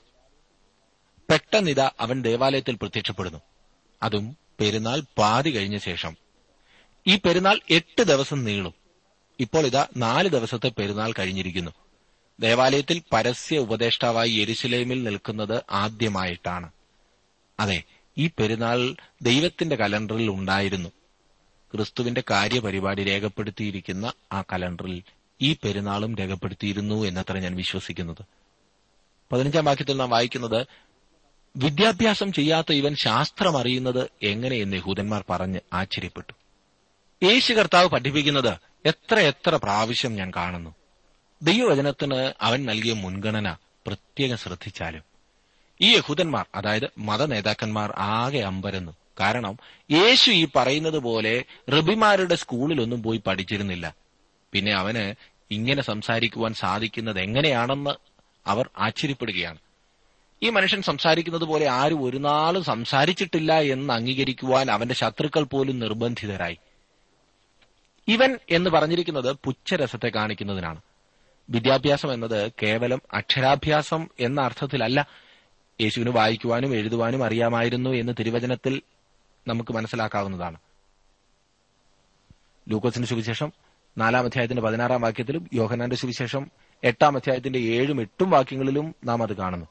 പെട്ടെന്നിത 1.30 1.82
അവൻ 1.82 2.22
ദേവാലയത്തിൽ 2.22 2.76
പ്രത്യക്ഷപ്പെടുന്നു. 2.76 3.40
അതും 4.04 4.38
പെരുന്നാൾ 4.60 5.02
പാതി 5.18 5.50
കഴിഞ്ഞ 5.50 5.78
ശേഷം. 5.78 6.18
ഈ 7.08 7.16
പെരുന്നാൾ 7.16 7.60
എട്ട് 7.70 8.04
ദിവസം 8.04 8.44
നീളും. 8.44 8.87
ഇപ്പോൾ 9.40 9.66
ഇതാ 9.66 9.88
നാല് 9.98 10.30
ദിവസത്തെ 10.30 10.70
പെരുന്നാൾ 10.70 11.14
കഴിഞ്ഞിരിക്കുന്നു. 11.20 11.72
ദേവാലയത്തിൽ 12.40 13.02
പരസ്യ 13.12 13.58
ഉപദേഷ്ടാവായി 13.58 14.30
യെരുസലേമിൽ 14.30 15.04
നിൽക്കുന്നത് 15.04 15.64
ആദ്യമായിട്ടാണ്. 15.72 16.72
അതെ 17.60 17.84
ഈ 18.18 18.28
പെരുന്നാൾ 18.28 18.96
ദൈവത്തിന്റെ 19.22 19.76
കലണ്ടറിൽ 19.76 20.30
ഉണ്ടായിരുന്നു. 20.30 20.90
ക്രിസ്തുവിന്റെ 21.74 22.24
കാര്യപരിപാടി 22.32 23.04
രേഖപ്പെടുത്തിയിരിക്കുന്ന 23.04 24.14
ആ 24.32 24.42
കലണ്ടറിൽ 24.42 25.04
ഈ 25.42 25.54
പെരുന്നാളും 25.54 26.16
രേഖപ്പെടുത്തിയിരുന്നു 26.16 27.06
എന്നത്ര 27.06 27.38
ഞാൻ 27.38 27.56
വിശ്വസിക്കുന്നത്. 27.56 28.26
പതിനഞ്ചാം 29.32 29.66
വാക്യത്തിൽ 29.66 29.98
നാം 29.98 30.10
വായിക്കുന്നത് 30.10 30.68
വിദ്യാഭ്യാസം 31.58 32.34
ചെയ്യാത്ത 32.34 32.72
ഇവൻ 32.72 32.96
ശാസ്ത്രം 32.96 33.58
അറിയുന്നത് 33.58 34.10
എങ്ങനെയെന്ന് 34.24 34.78
യഹൂദന്മാർ 34.78 35.24
പറഞ്ഞ് 35.30 35.60
ആശ്ചര്യപ്പെട്ടു. 35.74 36.34
യേശു 37.26 37.54
കർത്താവ് 37.54 37.90
പഠിപ്പിക്കുന്നത് 37.90 38.67
എത്ര 38.86 39.20
എത്ര 39.20 39.56
പ്രാവശ്യം 39.56 40.16
ഞാൻ 40.16 40.32
കാണുന്നു. 40.36 40.76
ദൈവവചനത്തിന് 41.44 42.34
അവൻ 42.42 42.66
നൽകിയ 42.66 42.94
മുൻഗണന 42.94 43.56
പ്രത്യേകം 43.88 44.38
ശ്രദ്ധിച്ചാലും. 44.38 45.02
ഈ 45.82 45.96
യഹൂദന്മാർ 45.96 46.46
അതായത് 46.56 46.90
മതനേതാക്കന്മാർ 46.98 47.94
ആകെ 47.98 48.40
അമ്പരന്നു. 48.40 48.92
കാരണം 49.20 49.58
യേശു 49.92 50.32
ഈ 50.32 50.48
പറയുന്നത് 50.56 51.00
പോലെ 51.00 51.46
റബിമാരുടെ 51.70 52.36
സ്കൂളിലൊന്നും 52.36 53.04
പോയി 53.04 53.22
പഠിച്ചിരുന്നില്ല. 53.28 53.96
പിന്നെ 54.52 54.74
അവന് 54.74 55.16
ഇങ്ങനെ 55.52 55.82
സംസാരിക്കുവാൻ 55.82 56.54
സാധിക്കുന്നത് 56.54 57.20
എങ്ങനെയാണെന്ന് 57.20 57.92
അവർ 58.48 58.70
ആശ്ചര്യപ്പെടുകയാണ്. 58.78 59.58
ഈ 60.44 60.50
മനുഷ്യൻ 60.50 60.82
സംസാരിക്കുന്നത് 60.82 61.44
പോലെ 61.44 61.68
ആരും 61.68 62.04
ഒരു 62.04 62.18
നാളും 62.18 62.64
സംസാരിച്ചിട്ടില്ല 62.64 63.60
എന്ന് 63.60 63.94
അംഗീകരിക്കുവാൻ 63.94 64.72
അവന്റെ 64.72 64.96
ശത്രുക്കൾ 64.96 65.44
പോലും 65.44 65.80
നിർബന്ധിതരായി. 65.80 66.58
ഇവൻ 68.08 68.38
എന്ന് 68.50 68.70
പറഞ്ഞിരിക്കുന്നത് 68.70 69.38
പുച്ഛരസത്തെ 69.44 70.12
കാണിക്കുന്നതിനാണ്. 70.16 70.82
വിദ്യാഭ്യാസം 71.50 72.14
എന്നത് 72.14 72.52
കേവലം 72.64 73.02
അക്ഷരാഭ്യാസം 73.14 74.08
എന്ന 74.20 74.42
അർത്ഥത്തിലല്ല. 74.42 75.08
യേശുവിന് 75.82 76.10
വായിക്കുവാനും 76.10 76.76
എഴുതുവാനും 76.76 77.24
അറിയാമായിരുന്നു 77.24 77.90
എന്ന് 77.90 78.14
തിരുവചനത്തിൽ 78.20 78.82
നമുക്ക് 79.48 79.74
മനസ്സിലാക്കാവുന്നതാണ്. 79.74 80.58
ലൂക്കോസിന്റെ 82.70 83.08
സുവിശേഷം 83.08 83.54
നാലാം 83.98 84.26
അധ്യായത്തിന്റെ 84.26 84.62
പതിനാറാം 84.62 85.02
വാക്യത്തിലും 85.02 85.50
യോഹനാന്റെ 85.54 85.96
സുവിശേഷം 85.96 86.52
എട്ടാം 86.84 87.16
അധ്യായത്തിന്റെ 87.16 87.60
ഏഴും 87.60 88.02
എട്ടും 88.02 88.30
വാക്യങ്ങളിലും 88.30 88.96
നാം 89.04 89.24
അത് 89.24 89.38
കാണുന്നു. 89.38 89.66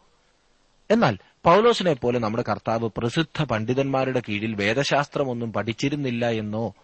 എന്നാൽ 0.91 1.19
പൌലോസിനെ 1.45 1.93
പോലെ 1.93 2.19
നമ്മുടെ 2.19 2.45
കർത്താവ് 2.49 2.91
പ്രസിദ്ധ 2.97 3.43
പണ്ഡിതന്മാരുടെ 3.43 4.23
കീഴിൽ 4.29 4.55
വേദശാസ്ത്രമൊന്നും 4.55 5.53
പഠിച്ചിരുന്നില്ല 5.53 6.31
എന്നോ 6.31 6.75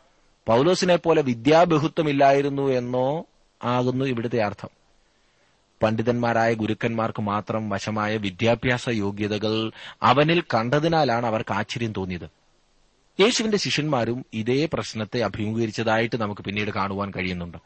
പൗലോസിനെ 0.47 0.97
പോലെ 0.97 1.23
വിദ്യാബഹുത്വമില്ലായിരുന്നു 1.23 2.63
എന്നോ 2.63 3.25
ആകുന്നു 3.65 4.05
ഇവിടുത്തെ 4.05 4.43
അർത്ഥം. 4.43 4.69
പണ്ഡിതന്മാരായ 5.83 6.55
ഗുരുക്കന്മാർക്ക് 6.55 7.23
മാത്രം 7.23 7.69
വശമായ 7.69 8.17
വിദ്യാഭ്യാസ 8.17 8.89
യോഗ്യതകൾ 8.89 9.73
അവനിൽ 10.03 10.41
കണ്ടതിനാലാണ് 10.41 11.27
അവർക്ക് 11.27 11.53
ആശ്ചര്യം 11.53 11.93
തോന്നിയത്. 11.93 12.31
യേശുവിന്റെ 13.21 13.59
ശിഷ്യന്മാരും 13.59 14.27
ഇതേ 14.35 14.69
പ്രശ്നത്തെ 14.73 15.21
അഭിമുഖീകരിച്ചതായിട്ട് 15.21 16.21
നമുക്ക് 16.21 16.43
പിന്നീട് 16.43 16.71
കാണുവാൻ 16.71 17.13
കഴിയുന്നുണ്ട്. 17.17 17.59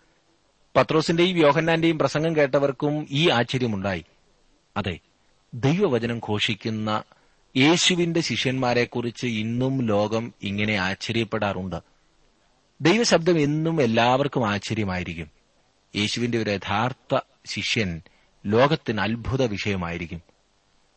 പത്രോസിന്റെയും 0.76 1.38
യോഹന്നാന്റെയും 1.38 1.98
പ്രസംഗം 1.98 2.36
കേട്ടവർക്കും 2.36 3.06
ഈ 3.10 3.28
ആശ്ചര്യമുണ്ടായി. 3.28 4.04
അതെ 4.76 4.98
ദൈവവചനം 5.54 6.18
ഘോഷിക്കുന്ന 6.18 7.02
യേശുവിന്റെ 7.56 8.20
ശിഷ്യന്മാരെക്കുറിച്ച് 8.20 9.26
ഇന്നും 9.26 9.82
ലോകം 9.82 10.34
ഇങ്ങനെ 10.42 10.74
ആശ്ചര്യപ്പെടാറുണ്ട്. 10.74 11.95
ദൈവശബ്ദം 12.80 13.38
എന്നും 13.38 13.82
എല്ലാവർക്കും 13.82 14.50
ആശ്ചര്യമായിരിക്കും. 14.50 15.30
യേശുവിന്റെ 15.96 16.38
ഒരു 16.38 16.50
യഥാർത്ഥ 16.50 17.20
ശിഷ്യൻ 17.46 18.02
ലോകത്തിന് 18.46 19.00
അത്ഭുത 19.00 19.42
വിഷയമായിരിക്കും. 19.42 20.22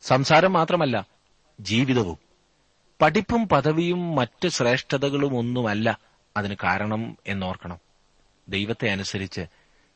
സംസാരം 0.01 0.53
മാത്രമല്ല 0.53 1.05
ജീവിതവും. 1.59 2.17
പഠിപ്പും 3.01 3.47
പദവിയും 3.47 4.15
മറ്റ് 4.15 4.47
ശ്രേഷ്ഠതകളും 4.47 5.37
ഒന്നുമല്ല 5.37 5.99
അതിന് 6.37 6.55
കാരണം 6.63 7.17
എന്നോർക്കണം. 7.27 7.79
ദൈവത്തെ 8.49 8.89
അനുസരിച്ച് 8.89 9.41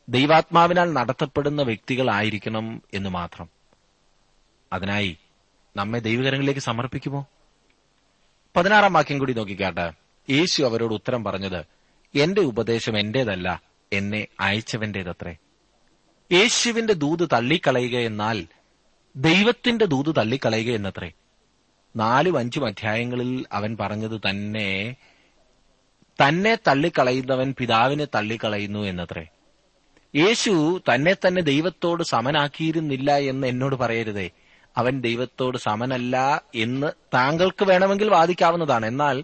ദൈവാത്മാവിനാൽ 0.10 0.94
നടത്തപ്പെടുന്ന 0.94 1.62
വ്യക്തികളായിരിക്കണം 1.62 2.82
എന്ന് 2.94 3.10
മാത്രം. 3.10 3.50
അതിനായി 4.74 5.18
നമ്മെ 5.76 6.00
ദൈവകരങ്ങളിലേക്ക് 6.00 6.60
സമർപ്പിക്കുമോ? 6.60 7.28
പതിനാറാം 8.56 8.94
വാക്യം 8.94 9.20
കൂടി 9.20 9.34
നോക്കിക്കാട്ടെ. 9.34 9.94
യേശു 10.30 10.64
അവരോട് 10.64 10.94
ഉത്തരം 10.94 11.24
പറഞ്ഞത് 11.24 11.73
എന്റെ 12.16 12.42
ഉപദേശം 12.42 13.00
എന്റേതല്ല 13.00 13.62
എന്നെ 13.94 14.28
അയച്ചവന്റേതത്രേ. 14.40 15.36
യേശുവിന്റെ 16.32 16.94
ദൂത് 16.94 17.30
തള്ളിക്കളയുക 17.34 18.00
എന്നാൽ 18.00 18.48
ദൈവത്തിന്റെ 19.16 19.86
ദൂത് 19.86 20.16
തള്ളിക്കളയുക 20.16 20.76
എന്നത്രേ. 20.76 21.12
നാലും 21.96 22.38
അഞ്ചും 22.38 22.66
അധ്യായങ്ങളിൽ 22.66 23.46
അവൻ 23.52 23.78
പറഞ്ഞത് 23.80 24.22
തന്നെ 24.30 24.96
തന്നെ 26.22 26.58
തള്ളിക്കളയുന്നവൻ 26.68 27.56
പിതാവിനെ 27.58 28.06
തള്ളിക്കളയുന്നു 28.06 28.80
എന്നത്രേ. 28.80 29.28
യേശു 30.16 30.82
തന്നെ 30.94 31.14
തന്നെ 31.14 31.42
ദൈവത്തോട് 31.42 32.04
സമനാക്കിയിരുന്നില്ല 32.04 33.18
എന്ന് 33.18 33.48
എന്നോട് 33.48 33.76
പറയരുതേ. 33.76 34.30
അവൻ 34.78 35.02
ദൈവത്തോട് 35.02 35.58
സമനല്ല 35.58 36.44
എന്ന് 36.56 36.92
താങ്കൾക്ക് 37.14 37.66
വേണമെങ്കിൽ 37.66 38.10
വാദിക്കാവുന്നതാണ്. 38.10 38.86
എന്നാൽ 38.86 39.24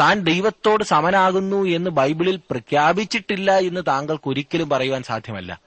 താൻ 0.00 0.20
ദൈവത്തോട് 0.20 0.84
സമനാകുന്നു 0.84 1.64
എന്ന് 1.64 1.90
ബൈബിളിൽ 1.90 2.36
പ്രഖ്യാപിച്ചിട്ടില്ല 2.36 3.58
എന്ന് 3.58 3.80
താങ്കൾക്ക് 3.88 4.28
ഒരിക്കലും 4.28 4.70
പറയുവാൻ 4.70 5.02
സാധ്യമല്ല. 5.02 5.60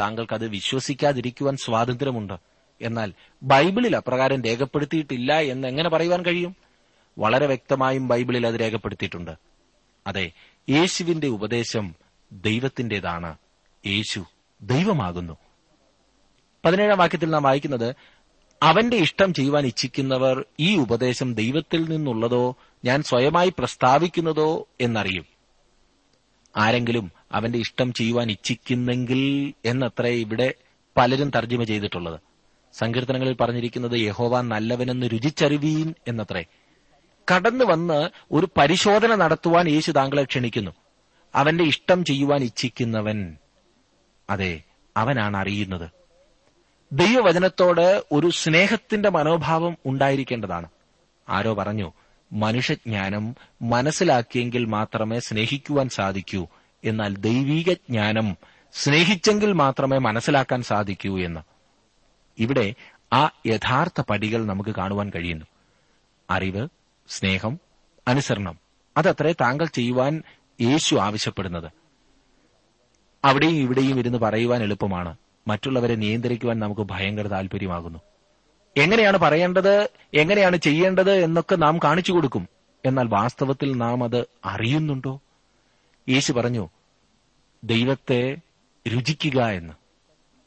താങ്കൾക്ക് 0.00 0.32
അത് 0.32 0.48
വിശ്വസിക്കാതിരിക്കുവാൻ 0.48 1.56
സ്വാതന്ത്ര്യമുണ്ട്. 1.56 2.32
എന്നാൽ 2.82 3.12
ബൈബിളിൽ 3.42 3.96
അപ്രകാരം 3.96 4.44
രേഖപ്പെടുത്തിയിട്ടില്ല 4.44 5.40
എന്ന് 5.40 5.68
എങ്ങനെ 5.68 5.88
പറയുവാൻ 5.88 6.24
കഴിയും? 6.24 6.56
വളരെ 7.18 7.46
വ്യക്തമായും 7.46 8.08
ബൈബിളിൽ 8.08 8.46
അത് 8.46 8.54
രേഖപ്പെടുത്തിയിട്ടുണ്ട്. 8.54 9.30
അതെ 10.06 10.32
യേശുവിന്റെ 10.70 11.26
ഉപദേശം 11.26 11.94
ദൈവത്തിന്റേതാണ്. 12.32 13.36
യേശു 13.86 14.24
ദൈവമാകുന്നു. 14.62 15.36
പതിനേഴാം 16.64 16.98
വാക്യത്തിൽ 16.98 17.30
നാം 17.30 17.42
വായിക്കുന്നത് 17.42 17.96
അവന്റെ 18.62 18.96
ഇഷ്ടം 18.96 19.34
ചെയ്യുവാൻ 19.34 19.66
ഇച്ഛിക്കുന്നവർ 19.66 20.44
ഈ 20.60 20.76
ഉപദേശം 20.76 21.34
ദൈവത്തിൽ 21.34 21.84
നിന്നുള്ളതോ 21.84 22.56
ഞാൻ 22.84 23.02
സ്വയമായി 23.02 23.52
പ്രസ്താവിക്കുന്നതോ 23.58 24.68
എന്നറിയും. 24.80 25.26
ആരെങ്കിലും 26.56 27.12
അവന്റെ 27.32 27.58
ഇഷ്ടം 27.58 27.92
ചെയ്യുവാൻ 27.92 28.30
ഇച്ഛിക്കുന്നെങ്കിൽ 28.30 29.54
എന്നത്രേ 29.64 30.10
ഇവിടെ 30.10 30.54
പലരും 30.96 31.30
തർജമ 31.30 31.64
ചെയ്തിട്ടുള്ളത്. 31.64 32.20
സങ്കീർത്തനങ്ങളിൽ 32.72 33.34
പറഞ്ഞിരിക്കുന്നത് 33.34 33.92
യഹോവ 33.92 34.40
നല്ലവനെന്ന് 34.40 35.06
രുചിച്ചറിവീൻ 35.12 35.94
എന്നത്രേ. 36.08 36.44
കടന്നു 37.34 37.64
വന്ന് 37.64 38.10
ഒരു 38.32 38.48
പരിശോധന 38.58 39.14
നടത്തുവാൻ 39.14 39.68
യേശു 39.68 39.92
താങ്കളെ 39.92 40.24
ക്ഷണിക്കുന്നു. 40.24 40.70
അവന്റെ 41.34 41.64
ഇഷ്ടം 41.64 42.04
ചെയ്യുവാൻ 42.04 42.42
ഇച്ഛിക്കുന്നവൻ. 42.42 43.36
അതെ 44.30 44.62
അവനാണ് 44.96 45.36
അറിയുന്നത്. 45.36 45.90
ദൈവവചനത്തോട് 46.92 48.04
ഒരു 48.12 48.30
സ്നേഹത്തിന്റെ 48.30 49.08
മനോഭാവം 49.08 49.76
ഉണ്ടായിരിക്കേണ്ടതാണ്. 49.86 50.68
ആരോ 51.28 51.54
പറഞ്ഞു 51.54 51.92
മനുഷ്യജ്ഞാനം 52.32 53.36
മനസ്സിലാക്കിയെങ്കിൽ 53.62 54.64
മാത്രമേ 54.64 55.18
സ്നേഹിക്കുവാൻ 55.18 55.88
സാധിക്കൂ. 55.88 56.48
എന്നാൽ 56.84 57.16
ദൈവീക 57.16 57.72
ജ്ഞാനം 57.72 58.36
സ്നേഹിച്ചെങ്കിൽ 58.72 59.52
മാത്രമേ 59.52 59.98
മനസ്സിലാക്കാൻ 59.98 60.62
സാധിക്കൂ 60.62 61.18
എന്ന്. 61.18 61.40
ഇവിടെ 62.38 62.74
ആ 63.12 63.30
യഥാർത്ഥ 63.46 64.00
പടികൾ 64.00 64.46
നമുക്ക് 64.46 64.70
കാണുവാൻ 64.70 65.10
കഴിയുന്നു. 65.10 65.46
അറിവ് 66.30 66.68
സ്നേഹം 67.08 67.60
അനുസരണം. 68.08 68.58
അതത്രേ 68.96 69.34
താങ്കൾ 69.40 69.66
ചെയ്യുവാൻ 69.66 70.22
യേശു 70.60 70.96
ആവശ്യപ്പെടുന്നത്. 70.96 71.72
അവിടെയും 73.24 73.56
ഇവിടെയും 73.56 73.98
ഇരുന്ന് 73.98 74.18
പറയുവാൻ 74.18 74.62
എളുപ്പമാണ്. 74.62 75.16
മറ്റുള്ളവരെ 75.48 75.94
നിയന്ത്രിക്കുവാൻ 75.94 76.58
നമുക്ക് 76.58 76.80
ഭയങ്കര 76.80 77.26
താല്പര്യമാകുന്നു 77.26 77.98
എങ്ങനെയാണ് 78.76 79.18
പറയേണ്ടത് 79.18 79.90
എങ്ങനെയാണ് 80.14 80.56
ചെയ്യേണ്ടത് 80.56 81.12
എന്നൊക്കെ 81.12 81.56
നാം 81.56 81.78
കാണിച്ചു 81.78 82.12
കൊടുക്കും. 82.12 82.48
എന്നാൽ 82.86 83.08
വാസ്തവത്തിൽ 83.08 83.76
നാം 83.76 84.04
അത് 84.04 84.26
അറിയുന്നുണ്ടോ? 84.44 85.20
യേശു 86.08 86.32
പറഞ്ഞു 86.32 86.68
ദൈവത്തെ 87.64 88.36
രുചിക്കുക 88.88 89.42
എന്ന്. 89.42 89.72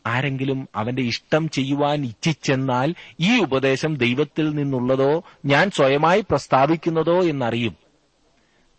ആരെങ്കിലും 0.05 0.69
അവന്റെ 0.75 1.01
ഇഷ്ടം 1.01 1.49
ചെയ്യുവാൻ 1.49 2.05
ഇച്ഛിച്ചെന്നാൽ 2.05 2.95
ഈ 3.19 3.39
ഉപദേശം 3.39 3.97
ദൈവത്തിൽ 3.97 4.49
നിന്നുള്ളതോ 4.49 5.23
ഞാൻ 5.45 5.69
സ്വയമായി 5.69 6.21
പ്രസ്താവിക്കുന്നതോ 6.21 7.23
എന്നറിയും. 7.23 7.75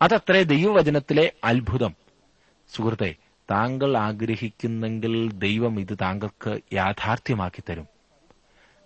അതത്രേ 0.02 0.42
ദൈവവചനത്തിലെ 0.42 1.33
അത്ഭുതം. 1.44 1.94
സുഹൃത്തെ 2.74 3.14
താങ്കൾ 3.50 3.96
ആഗ്രഹിക്കുന്നെങ്കിൽ 3.96 5.33
ദൈവം 5.33 5.80
ഇത് 5.80 5.98
താങ്കൾക്ക് 6.00 6.61
യാഥാർത്ഥ്യമാക്കി 6.72 7.62
തരും. 7.70 7.93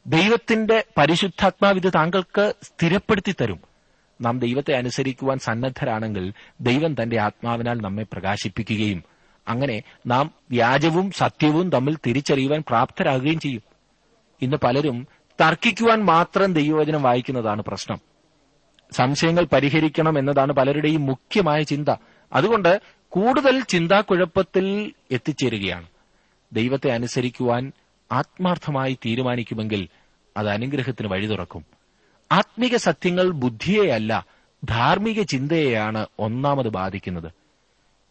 ദൈവത്തിന്റെ 0.06 0.84
പരിശുദ്ധാത്മാവ് 0.98 1.76
ഇത് 1.76 1.92
താങ്കൾക്ക് 1.94 2.54
സ്ഥിരപ്പെടുത്തി 2.62 3.34
തരും. 3.40 3.60
നാം 4.20 4.38
ദൈവത്തെ 4.38 4.74
അനുസരിക്കുവാൻ 4.74 5.38
സന്നദ്ധരാണെങ്കിൽ 5.38 6.32
ദൈവം 6.60 7.02
തന്റെ 7.02 7.20
ആത്മാവിനാൽ 7.20 7.80
നമ്മെ 7.80 8.02
പ്രകാശിപ്പിക്കുകയും 8.12 9.04
അങ്ങനെ 9.48 9.82
നാം 10.06 10.30
വ്യാജവും 10.50 11.10
സത്യവും 11.10 11.70
തമ്മിൽ 11.70 11.98
തിരിച്ചറിയുവാൻ 12.06 12.64
പ്രാപ്തരാകുകയും 12.68 13.40
ചെയ്യും. 13.40 13.62
ഇന്ന് 14.42 14.56
പലരും 14.56 15.06
തർക്കിക്കുവാൻ 15.40 16.04
മാത്രം 16.04 16.52
ദൈവവചനം 16.52 17.02
വായിക്കുന്നതാണ് 17.02 17.62
പ്രശ്നം. 17.62 18.00
സംശയങ്ങൾ 18.92 19.44
പരിഹരിക്കണം 19.44 20.18
എന്നതാണ് 20.18 20.52
പലരുടെയും 20.52 21.06
മുഖ്യമായ 21.06 21.62
ചിന്ത. 21.62 21.94
അതുകൊണ്ട് 22.32 22.80
കൂടുതൽ 23.08 23.60
ചിന്താക്കുഴപ്പത്തിൽ 23.60 24.92
എത്തിച്ചേരുകയാണ്. 25.10 25.86
ദൈവത്തെ 26.52 26.90
അനുസരിക്കുവാൻ 26.90 27.72
ആത്മാർത്ഥമായി 28.12 28.98
തീരുമാനിക്കുമെങ്കിൽ 29.06 29.88
അത് 30.36 30.48
അനുഗ്രഹത്തിന് 30.48 31.08
വഴി 31.08 31.26
തുറക്കും. 31.26 31.64
ആത്മീക 32.32 32.76
സത്യങ്ങൾ 32.76 33.30
ബുദ്ധിയെയല്ല 33.30 34.26
ധാർമ്മിക 34.64 35.22
ചിന്തയെയാണ് 35.22 36.06
ഒന്നാമത് 36.18 36.68
ബാധിക്കുന്നത്. 36.68 37.32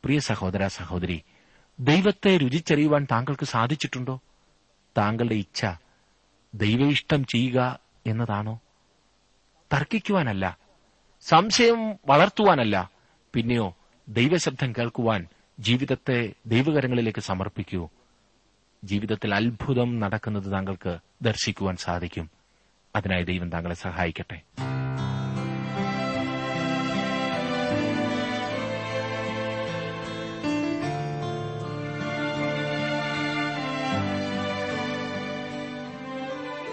പ്രിയ 0.03 0.19
സഹോദര 0.19 0.67
സഹോദരി 0.67 1.23
ദൈവത്തെ 1.79 2.38
രുചിച്ചറിയുവാൻ 2.38 3.07
താങ്കൾക്ക് 3.12 3.45
സാധിച്ചിട്ടുണ്ടോ? 3.45 4.19
താങ്കളുടെ 4.97 5.36
ഇച്ഛ 5.36 5.65
ദൈവ 6.53 6.89
ഇഷ്ടം 6.89 7.25
ചെയ്യുക 7.25 7.79
എന്നതാണോ? 8.07 8.60
തർക്കിക്കുവാനല്ല 9.73 10.57
സംശയം 11.21 11.91
വളർത്തുവാനല്ല 12.07 12.91
പിന്നെയോ 13.33 13.75
ദൈവശബ്ദം 14.10 14.71
കേൾക്കുവാൻ 14.71 15.27
ജീവിതത്തെ 15.60 16.33
ദൈവകരങ്ങളിലേക്ക് 16.45 17.19
സമർപ്പിക്കൂ. 17.19 17.89
ജീവിതത്തിൽ 18.83 19.35
അത്ഭുതം 19.35 19.99
നടക്കുന്നത് 19.99 20.51
താങ്കൾക്ക് 20.51 20.97
ദർശിക്കുവാൻ 21.21 21.75
സാധിക്കും. 21.75 22.29
അതിനായി 22.95 23.23
ദൈവം 23.23 23.51
താങ്കളെ 23.51 23.75
സഹായിക്കട്ടെ. 23.75 24.41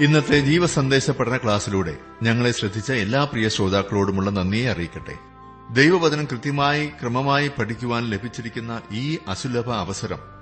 ഇന്നത്തെ 0.00 0.40
ജീവസന്ദേശ 0.40 1.10
പഠന 1.10 1.36
ക്ലാസ്സിലൂടെ 1.36 1.96
ഞങ്ങളെ 2.22 2.52
ശ്രദ്ധിച്ച 2.52 2.92
എല്ലാ 2.92 3.24
പ്രിയ 3.24 3.48
ശ്രോതാക്കളോടുമുള്ള 3.48 4.30
നന്ദിയെ 4.30 4.70
അറിയിക്കട്ടെ. 4.70 5.14
ദൈവവചനം 5.72 6.24
കൃത്യമായി 6.24 6.86
ക്രമമായി 6.86 7.48
പഠിക്കുവാൻ 7.48 8.04
ലഭിച്ചിരിക്കുന്ന 8.04 8.82
ഈ 8.92 9.18
അസുലഭ 9.28 9.70
അവസരം 9.70 10.33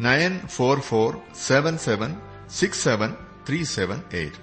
nine 0.00 0.40
four 0.40 0.80
four 0.80 1.18
seven 1.46 1.78
seven 1.78 2.16
six 2.50 2.84
seven 2.84 3.14
three 3.48 3.64
seven 3.64 4.02
eight. 4.12 4.36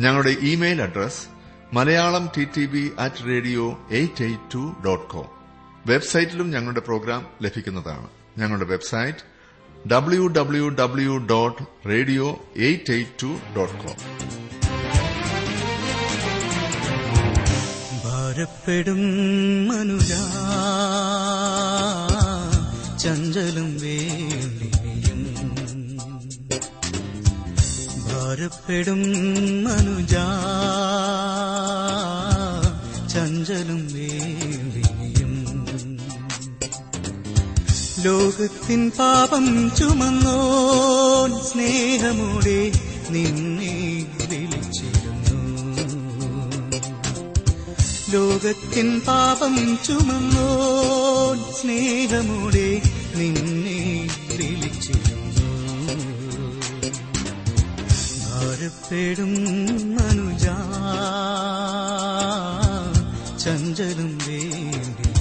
ഞങ്ങളുടെ 0.00 0.30
email 0.30 0.82
address 0.82 1.26
Malayalam 1.72 2.30
T 2.36 2.46
T 2.56 2.66
V 2.66 2.90
at 2.98 3.24
radio 3.26 3.86
eight 3.90 4.24
eight 4.24 4.54
two 4.54 4.76
dot 4.86 5.06
com. 5.06 5.26
വെബ്സൈറ്റിലും 5.86 6.50
ഞങ്ങളുടെ 6.50 6.80
പ്രോഗ്രാം 6.80 7.26
ലഭിക്കുന്നതാണ്. 7.42 8.08
ഞങ്ങളുടെ 8.38 8.64
website 8.64 9.18
W 9.88 10.26
W 10.26 10.68
W 10.68 11.16
dot 11.16 11.88
radio 11.88 12.44
eight 12.56 12.92
eight 12.92 13.22
two 13.22 13.38
dot 13.56 13.74
com. 13.74 13.96
ഭാരപ്പെടും 18.04 19.00
മനുജ 19.68 20.12
ചഞ്ചലും 22.98 23.78
വേണ്ടിയും 23.78 24.27
ഭാരപ്പെടും 28.38 29.00
മനുജ 29.64 30.14
ചഞ്ചലും 33.12 33.80
വേണ്ടിയും 33.94 35.32
ലോകത്തിൻ 38.04 38.82
പാപം 38.98 39.46
ചുമന്നോൻ 39.78 41.32
സ്നേഹമൂടെ 41.48 42.60
നിന്നെ 43.14 43.74
വിളിച്ചിരുന്നു. 44.30 45.40
ലോകത്തിൻ 48.14 48.90
പാപം 49.08 49.56
ചുമന്നോൻ 49.86 51.40
സ്നേഹമൂടെ 51.58 52.68
നിന്നെ 53.18 53.77
ഭാരപ്പെടും 58.70 59.30
മനുജാ 59.94 60.56
ചഞ്ചലും 63.42 64.10
വേണ്ടിയും 64.18 65.17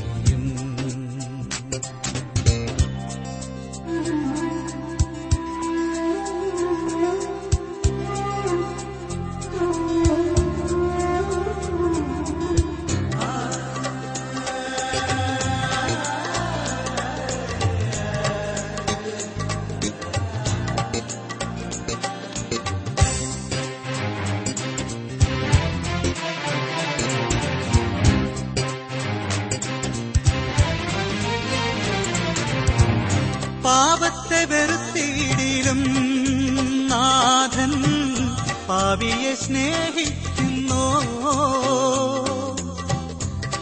സ്നേഹിക്കുന്നു. 39.36 41.08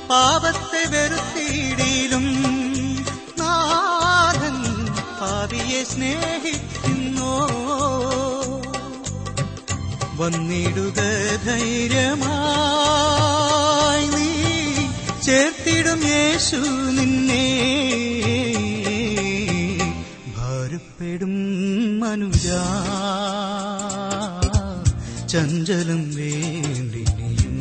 പാപത്തെ 0.08 0.86
വെറുത്തിയിടിലും 0.90 2.26
നാഥൻ 3.40 4.86
പാപിയെ 5.22 5.84
സ്നേഹിക്കുന്നോ. 5.84 7.48
വന്നിടുക 10.16 11.00
ചഞ്ചലം 25.36 26.02
വേണ്ടിനിയും 26.16 27.56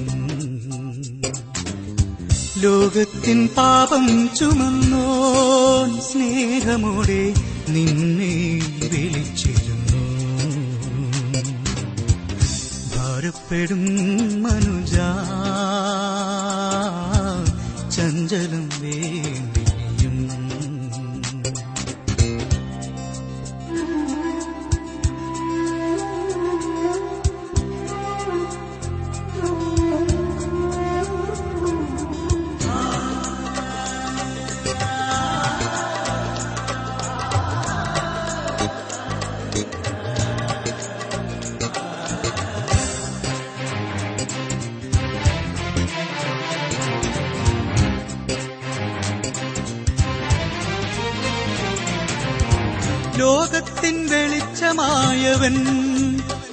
ലോകത്തിൻ 2.63 3.49
പാപം 3.57 4.05
ചുമന്നോൻ 4.35 5.91
സ്നേഹമോടെ 6.01 7.23
നിന്നെ 7.69 8.35
വിളിച്ചിരുന്നു. 8.83 10.03
ഭാരപ്പെടും 12.95 13.83
മനുജ 14.43 14.95
ചഞ്ചലം 17.97 18.64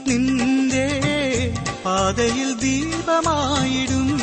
നിന്റെ 0.07 1.01
പാതയിൽ 1.85 2.53
ദീപമായിടും. 2.53 4.19